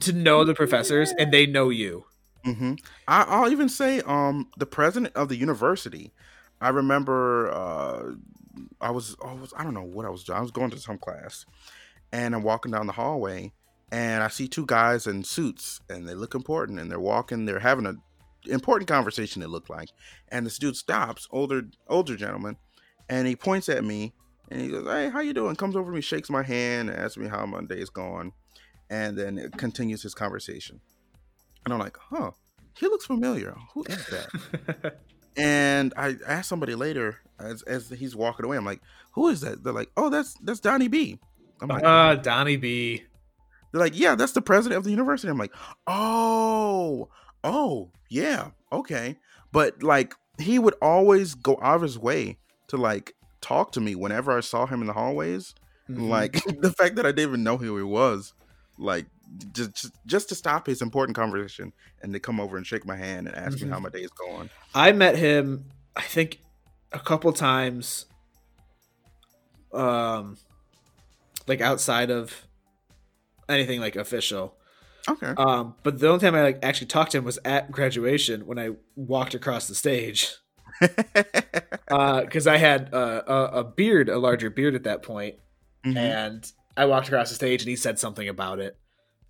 [0.00, 2.04] to know the professors and they know you.
[2.44, 2.74] hmm
[3.08, 6.12] I, I'll even say, um, the president of the university.
[6.60, 8.12] I remember, uh,
[8.80, 10.38] I was, I was, I don't know what I was doing.
[10.38, 11.44] I was going to some class,
[12.12, 13.52] and I'm walking down the hallway,
[13.90, 17.60] and I see two guys in suits, and they look important, and they're walking, they're
[17.60, 17.94] having a
[18.50, 19.42] important conversation.
[19.42, 19.90] It looked like,
[20.28, 22.56] and this dude stops, older, older gentleman,
[23.08, 24.14] and he points at me,
[24.50, 26.98] and he goes, "Hey, how you doing?" Comes over to me, shakes my hand, and
[26.98, 28.32] asks me how my day is going,
[28.90, 30.80] and then it continues his conversation.
[31.64, 32.30] And I'm like, huh,
[32.78, 33.56] he looks familiar.
[33.74, 34.98] Who is that?
[35.36, 38.80] and I asked somebody later as, as he's walking away, I'm like,
[39.12, 39.64] who is that?
[39.64, 41.18] They're like, oh, that's that's Donnie B.
[41.60, 43.04] I'm like, Ah, Donnie B.
[43.72, 45.28] they're like, yeah, that's the president of the university.
[45.30, 45.54] I'm like,
[45.86, 47.08] oh,
[47.44, 49.18] oh, yeah, okay.
[49.52, 52.38] But like, he would always go out of his way
[52.68, 55.54] to like talk to me whenever I saw him in the hallways.
[55.88, 56.08] Mhm.
[56.08, 58.34] Like the fact that I didn't even know who he was,
[58.78, 59.06] like
[59.52, 63.26] just just, to stop his important conversation and to come over and shake my hand
[63.28, 63.62] and ask Mhm.
[63.62, 64.50] me how my day is going.
[64.74, 65.64] I met him,
[65.96, 66.40] I think,
[66.92, 68.06] a couple times,
[69.72, 70.36] um,
[71.46, 72.46] like outside of
[73.48, 74.56] anything like official.
[75.08, 75.32] Okay.
[75.36, 78.58] Um, but the only time I like actually talked to him was at graduation when
[78.58, 80.34] I walked across the stage.
[81.88, 85.36] Because I had uh, a, a beard, a larger beard at that point,
[85.84, 85.96] Mhm.
[85.96, 88.76] and I walked across the stage and he said something about it,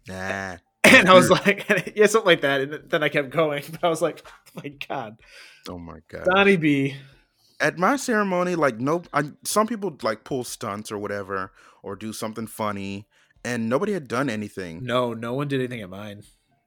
[0.08, 0.56] Nah.
[0.84, 3.62] and I was like, yeah, something like that, and then I kept going.
[3.70, 5.18] But I was like, oh my god,
[5.68, 6.24] Oh my god.
[6.24, 6.96] Donnie B.
[7.60, 11.52] At my ceremony, like no, I, some people like pull stunts or whatever,
[11.86, 13.06] or do something funny,
[13.44, 14.84] and nobody had done anything.
[14.84, 16.24] No, no one did anything at mine.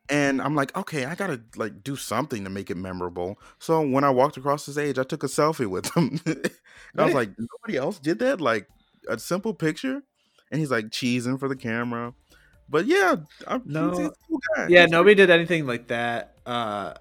[0.10, 3.38] And I'm like, okay, I gotta like do something to make it memorable.
[3.60, 6.20] So when I walked across the stage, I took a selfie with him.
[6.26, 6.50] and
[6.98, 8.40] I was like, nobody else did that.
[8.40, 8.68] Like
[9.10, 10.02] a simple picture,
[10.52, 12.14] and he's like cheesing for the camera.
[12.70, 13.90] But yeah, I'm, No.
[13.90, 14.68] he's, cool guy.
[14.70, 16.38] Yeah, He's- nobody did anything like that.
[16.46, 16.94] Uh,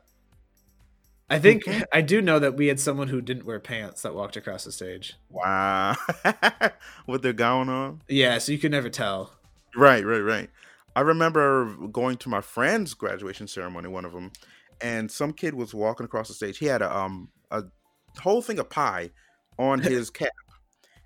[1.31, 1.65] I think.
[1.93, 4.73] I do know that we had someone who didn't wear pants that walked across the
[4.73, 5.15] stage.
[5.29, 5.95] Wow,
[7.07, 8.03] what they're going on.
[8.09, 9.35] Yeah, so you could never tell.
[9.77, 10.51] Right, right, right.
[10.97, 14.33] I remember going to my friend's graduation ceremony, one of them,
[14.81, 16.59] and some kid was walking across the stage.
[16.59, 17.65] He had a um a
[18.21, 19.11] whole thing of pie
[19.59, 20.33] on his cap,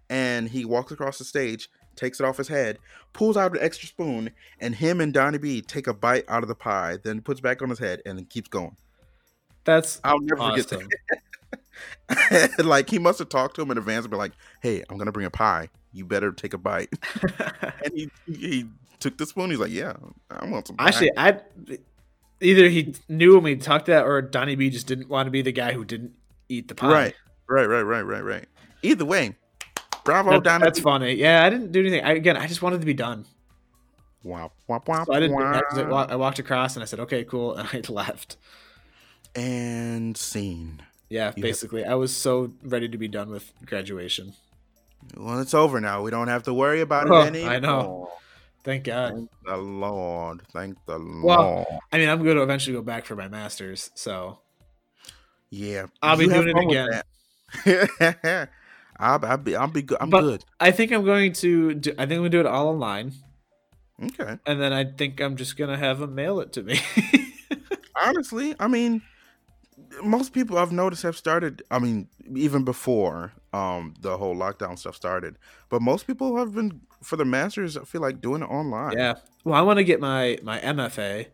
[0.09, 2.79] and he walks across the stage, takes it off his head,
[3.13, 6.49] pulls out an extra spoon, and him and Donnie B take a bite out of
[6.49, 8.77] the pie, then puts back on his head, and keeps going.
[9.65, 10.89] That's I'll never forget that.
[12.65, 15.13] like he must have talked to him in advance and be like, "Hey, I'm gonna
[15.13, 15.69] bring a pie.
[15.93, 16.93] You better take a bite."
[17.85, 19.51] and he he took the spoon.
[19.51, 19.95] He's like, "Yeah,
[20.31, 20.89] I want some." Pie.
[20.89, 21.41] Actually, I
[22.41, 25.43] either he knew when we talked that, or Donnie B just didn't want to be
[25.43, 26.13] the guy who didn't
[26.49, 26.91] eat the pie.
[26.91, 27.15] Right,
[27.49, 28.47] right, right, right, right, right.
[28.83, 29.37] Either way,
[30.05, 31.15] Bravo, That- down that's funny.
[31.15, 32.05] Yeah, I didn't do anything.
[32.05, 33.25] I, again, I just wanted to be done.
[34.25, 35.41] Wow, wow, wow, So I didn't.
[35.41, 38.37] I, I walked across and I said, "Okay, cool," and I left.
[39.35, 40.83] And scene.
[41.09, 44.35] Yeah, You- basically, I was so ready to be done with graduation.
[45.17, 46.03] Well, it's over now.
[46.03, 47.51] We don't have to worry about Oh, it anymore.
[47.53, 48.11] I know.
[48.65, 49.15] Thank God.
[49.15, 50.43] Thank the Lord.
[50.53, 51.67] Thank the Well, Lord.
[51.93, 54.39] I mean, I'm going to eventually go back for my masters, so
[55.51, 57.03] Yeah, I'll be doing it again.
[58.99, 59.57] I'll, I'll be.
[59.57, 59.99] I'll be good.
[60.01, 60.45] I'm But- good.
[60.61, 61.75] I think I'm going to.
[61.75, 63.13] Do, I think I'm going to do it all online,
[64.03, 64.39] Okay.
[64.47, 66.79] and then I think I'm just going to have them mail it to me.
[68.01, 69.03] Honestly, I mean,
[70.03, 71.63] most people I've noticed have started.
[71.71, 75.37] I mean, even before um the whole lockdown stuff started,
[75.69, 77.77] but most people have been for the masters.
[77.77, 78.97] I feel like doing it online.
[78.97, 79.15] yeah.
[79.45, 81.27] Well, I want to get my my MFA,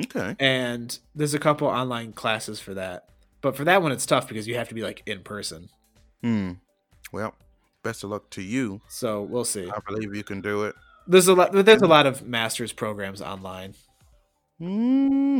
[0.00, 0.36] Okay.
[0.38, 3.08] and there's a couple online classes for that.
[3.40, 5.68] But for that one, it's tough because you have to be like in person.
[6.22, 6.52] Hmm.
[7.12, 7.34] Well,
[7.82, 8.80] best of luck to you.
[8.88, 9.68] So we'll see.
[9.68, 10.74] I believe you can do it.
[11.06, 11.52] There's a lot.
[11.52, 13.74] There's a lot of masters programs online.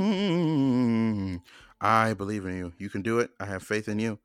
[0.08, 1.40] Mm,
[1.80, 2.72] I believe in you.
[2.78, 3.30] You can do it.
[3.38, 4.18] I have faith in you.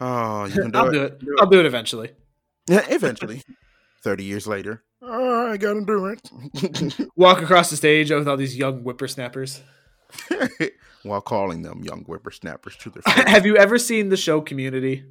[0.00, 0.92] Oh, you can do I'll it.
[0.92, 1.40] do it.
[1.40, 2.10] I'll do it eventually.
[2.68, 3.42] Yeah, eventually.
[4.02, 7.00] Thirty years later, oh, I gotta do it.
[7.16, 9.60] Walk across the stage with all these young whippersnappers.
[11.02, 13.24] While calling them young whippersnappers to their face.
[13.28, 15.04] Have you ever seen the show Community?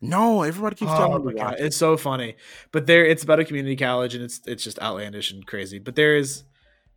[0.00, 1.66] no, everybody keeps Oh telling my me to god, it.
[1.66, 2.34] it's so funny.
[2.72, 5.78] But there, it's about a community college, and it's it's just outlandish and crazy.
[5.78, 6.42] But there is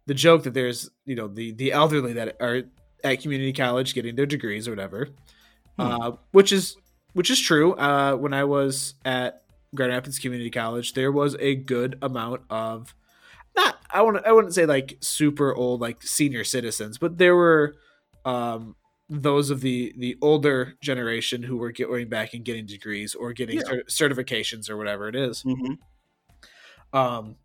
[0.07, 2.63] the joke that there's you know the the elderly that are
[3.05, 5.07] at community college getting their degrees or whatever,
[5.79, 6.75] uh, which is
[7.13, 7.73] which is true.
[7.73, 9.43] Uh, when I was at
[9.73, 12.93] Grand Rapids Community College, there was a good amount of
[13.55, 17.35] not I want to, I wouldn't say like super old like senior citizens, but there
[17.35, 17.75] were
[18.25, 18.75] um
[19.07, 23.57] those of the the older generation who were going back and getting degrees or getting
[23.57, 23.81] Yeah.
[23.87, 25.43] cer- certifications or whatever it is.
[25.43, 25.77] Mhm.
[26.91, 27.35] Um,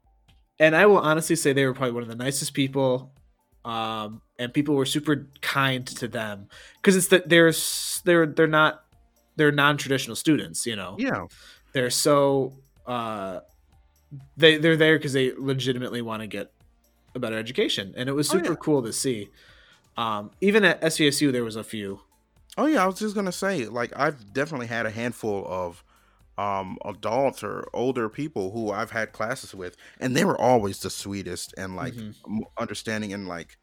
[0.58, 3.12] and I will honestly say they were probably one of the nicest people.
[3.64, 7.52] Um, and people were super kind to them because it's that they're
[8.04, 8.82] they're they're not
[9.36, 10.66] they're non traditional students.
[10.66, 11.26] You know, Yeah,
[11.72, 12.54] they're so
[12.86, 13.40] uh,
[14.36, 16.52] they they're there because they legitimately want to get
[17.14, 18.56] a better education, and it was Oh, super yeah.
[18.56, 19.28] cool to see.
[19.96, 22.00] Um, even at SVSU, there was a few.
[22.56, 25.84] Oh yeah, I was just gonna say, like I've definitely had a handful of
[26.41, 30.91] um adults or older people who I've had classes with, and they were always the
[30.91, 32.43] sweetest and like Mhm.
[32.59, 33.57] understanding and like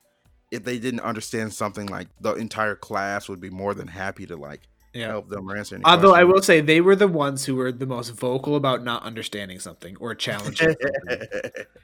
[0.52, 4.38] if they didn't understand something, like the entire class would be more than happy to
[4.38, 4.62] like
[4.94, 5.08] Yeah.
[5.10, 8.10] help them answer Although I will say they were the ones who were the most
[8.12, 11.28] vocal about not understanding something or challenging something.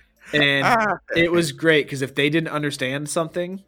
[0.33, 3.61] and Ah, it was great because if they didn't understand something,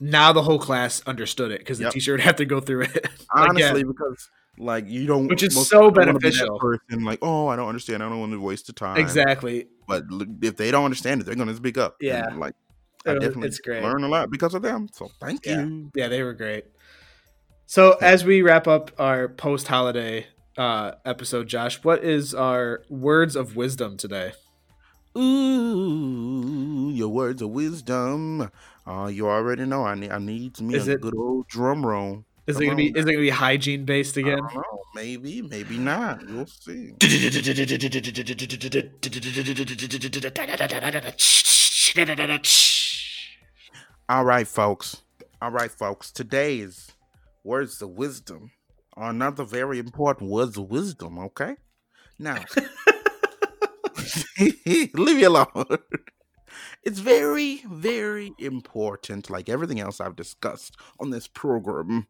[0.00, 1.92] now the whole class understood it because the Yep.
[1.94, 3.06] teacher would have to go through it.
[3.34, 4.28] honestly because
[4.58, 6.58] like you don't, Which is so wanna be beneficial.
[6.58, 8.02] Person like, oh, I don't understand.
[8.02, 8.96] I don't want to waste the time.
[8.98, 9.66] exactly.
[9.88, 10.04] But
[10.42, 11.96] if they don't understand it, they're gonna speak up.
[12.00, 12.34] and, Yeah.
[12.36, 12.54] like
[13.06, 13.82] I definitely it's great.
[13.82, 14.88] learn a lot because of them.
[14.92, 15.62] So thank Yeah.
[15.64, 15.90] you.
[15.94, 16.66] Yeah, they were great.
[17.66, 20.26] So as we wrap up our post holiday
[20.58, 24.32] uh, episode, Josh, what is our words of wisdom today?
[25.16, 28.50] Ooh, your words of wisdom.
[28.86, 31.84] Uh, you already know I need I need me Is a it- good old drum
[31.86, 32.24] roll.
[32.46, 32.96] Is Come it gonna be on.
[32.96, 34.38] is it gonna be hygiene based I again?
[34.38, 34.82] don't know.
[34.94, 36.26] Maybe, maybe not.
[36.26, 36.92] We'll see.
[44.08, 45.02] All right, folks.
[45.40, 46.10] All right, folks.
[46.10, 46.90] Today's
[47.44, 48.50] words of wisdom
[48.94, 51.18] are another very important words of wisdom.
[51.18, 51.56] Okay.
[52.18, 52.44] Now,
[54.38, 55.46] leave me alone.
[56.84, 62.06] It's very, very important, like everything else I've discussed on this program,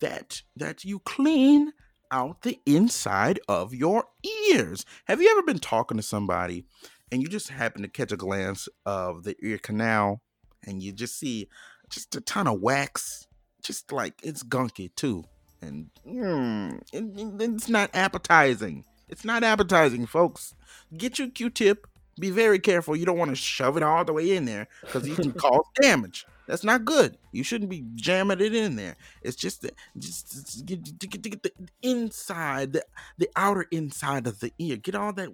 [0.00, 1.72] that that you clean
[2.10, 4.04] out the inside of your
[4.50, 4.84] ears.
[5.06, 6.64] Have you ever been talking to somebody
[7.12, 10.22] and you just happen to catch a glance of the ear canal
[10.66, 11.48] and you just see
[11.90, 13.26] just a ton of wax,
[13.62, 15.24] just like it's gunky too,
[15.62, 18.84] and mm, it- it- it's not appetizing.
[19.08, 20.54] It's not appetizing, folks.
[20.96, 21.86] Get your Q-tip.
[22.20, 22.96] Be very careful.
[22.96, 25.64] You don't want to shove it all the way in there because you can cause
[25.80, 26.26] damage.
[26.48, 27.18] That's not good.
[27.30, 28.96] You shouldn't be jamming it in there.
[29.20, 32.84] It's just the, just, get, to get, get the inside, the,
[33.18, 34.76] the outer inside of the ear.
[34.76, 35.28] Get all that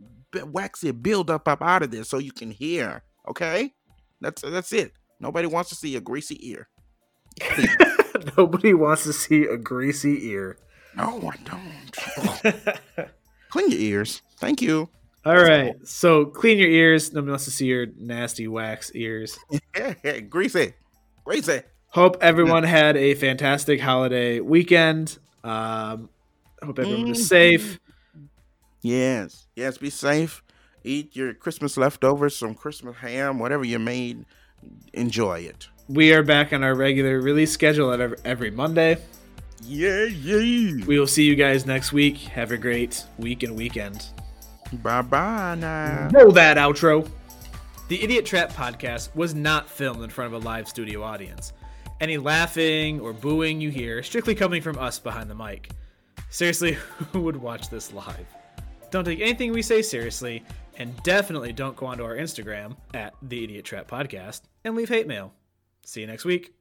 [0.48, 3.04] waxy buildup up out of there so you can hear.
[3.28, 3.72] Okay,
[4.20, 4.92] that's that's it.
[5.20, 6.68] Nobody wants to see a greasy ear.
[8.36, 10.58] Nobody wants to see a greasy ear.
[10.96, 13.08] No, I don't.
[13.50, 14.20] Clean your ears.
[14.38, 14.88] Thank you.
[15.24, 17.14] All right, so clean your ears.
[17.14, 19.38] Nobody wants to see your nasty wax ears.
[20.28, 20.74] greasy,
[21.24, 21.62] greasy.
[21.88, 25.18] Hope everyone had a fantastic holiday weekend.
[25.44, 26.08] Um,
[26.62, 27.28] hope everyone was Mhm.
[27.28, 27.78] safe.
[28.82, 29.78] Yes, yes.
[29.78, 30.42] Be safe.
[30.82, 34.26] Eat your Christmas leftovers, some Christmas ham, whatever you made.
[34.92, 35.68] Enjoy it.
[35.88, 38.98] We are back on our regular release schedule at every, every Monday.
[39.62, 40.84] Yeah, yeah.
[40.86, 42.16] We will see you guys next week.
[42.18, 44.04] Have a great week and weekend.
[44.82, 46.08] Bye bye now.
[46.12, 47.08] Roll that outro.
[47.86, 51.52] The Idiot Trap podcast was not filmed in front of a live studio audience.
[52.00, 55.70] Any laughing or booing you hear strictly coming from us behind the mic.
[56.30, 56.72] Seriously,
[57.12, 58.26] who would watch this live?
[58.90, 60.42] Don't take anything we say seriously,
[60.78, 65.06] and definitely don't go onto our Instagram at the Idiot Trap Podcast and leave hate
[65.06, 65.34] mail.
[65.84, 66.54] See you next week.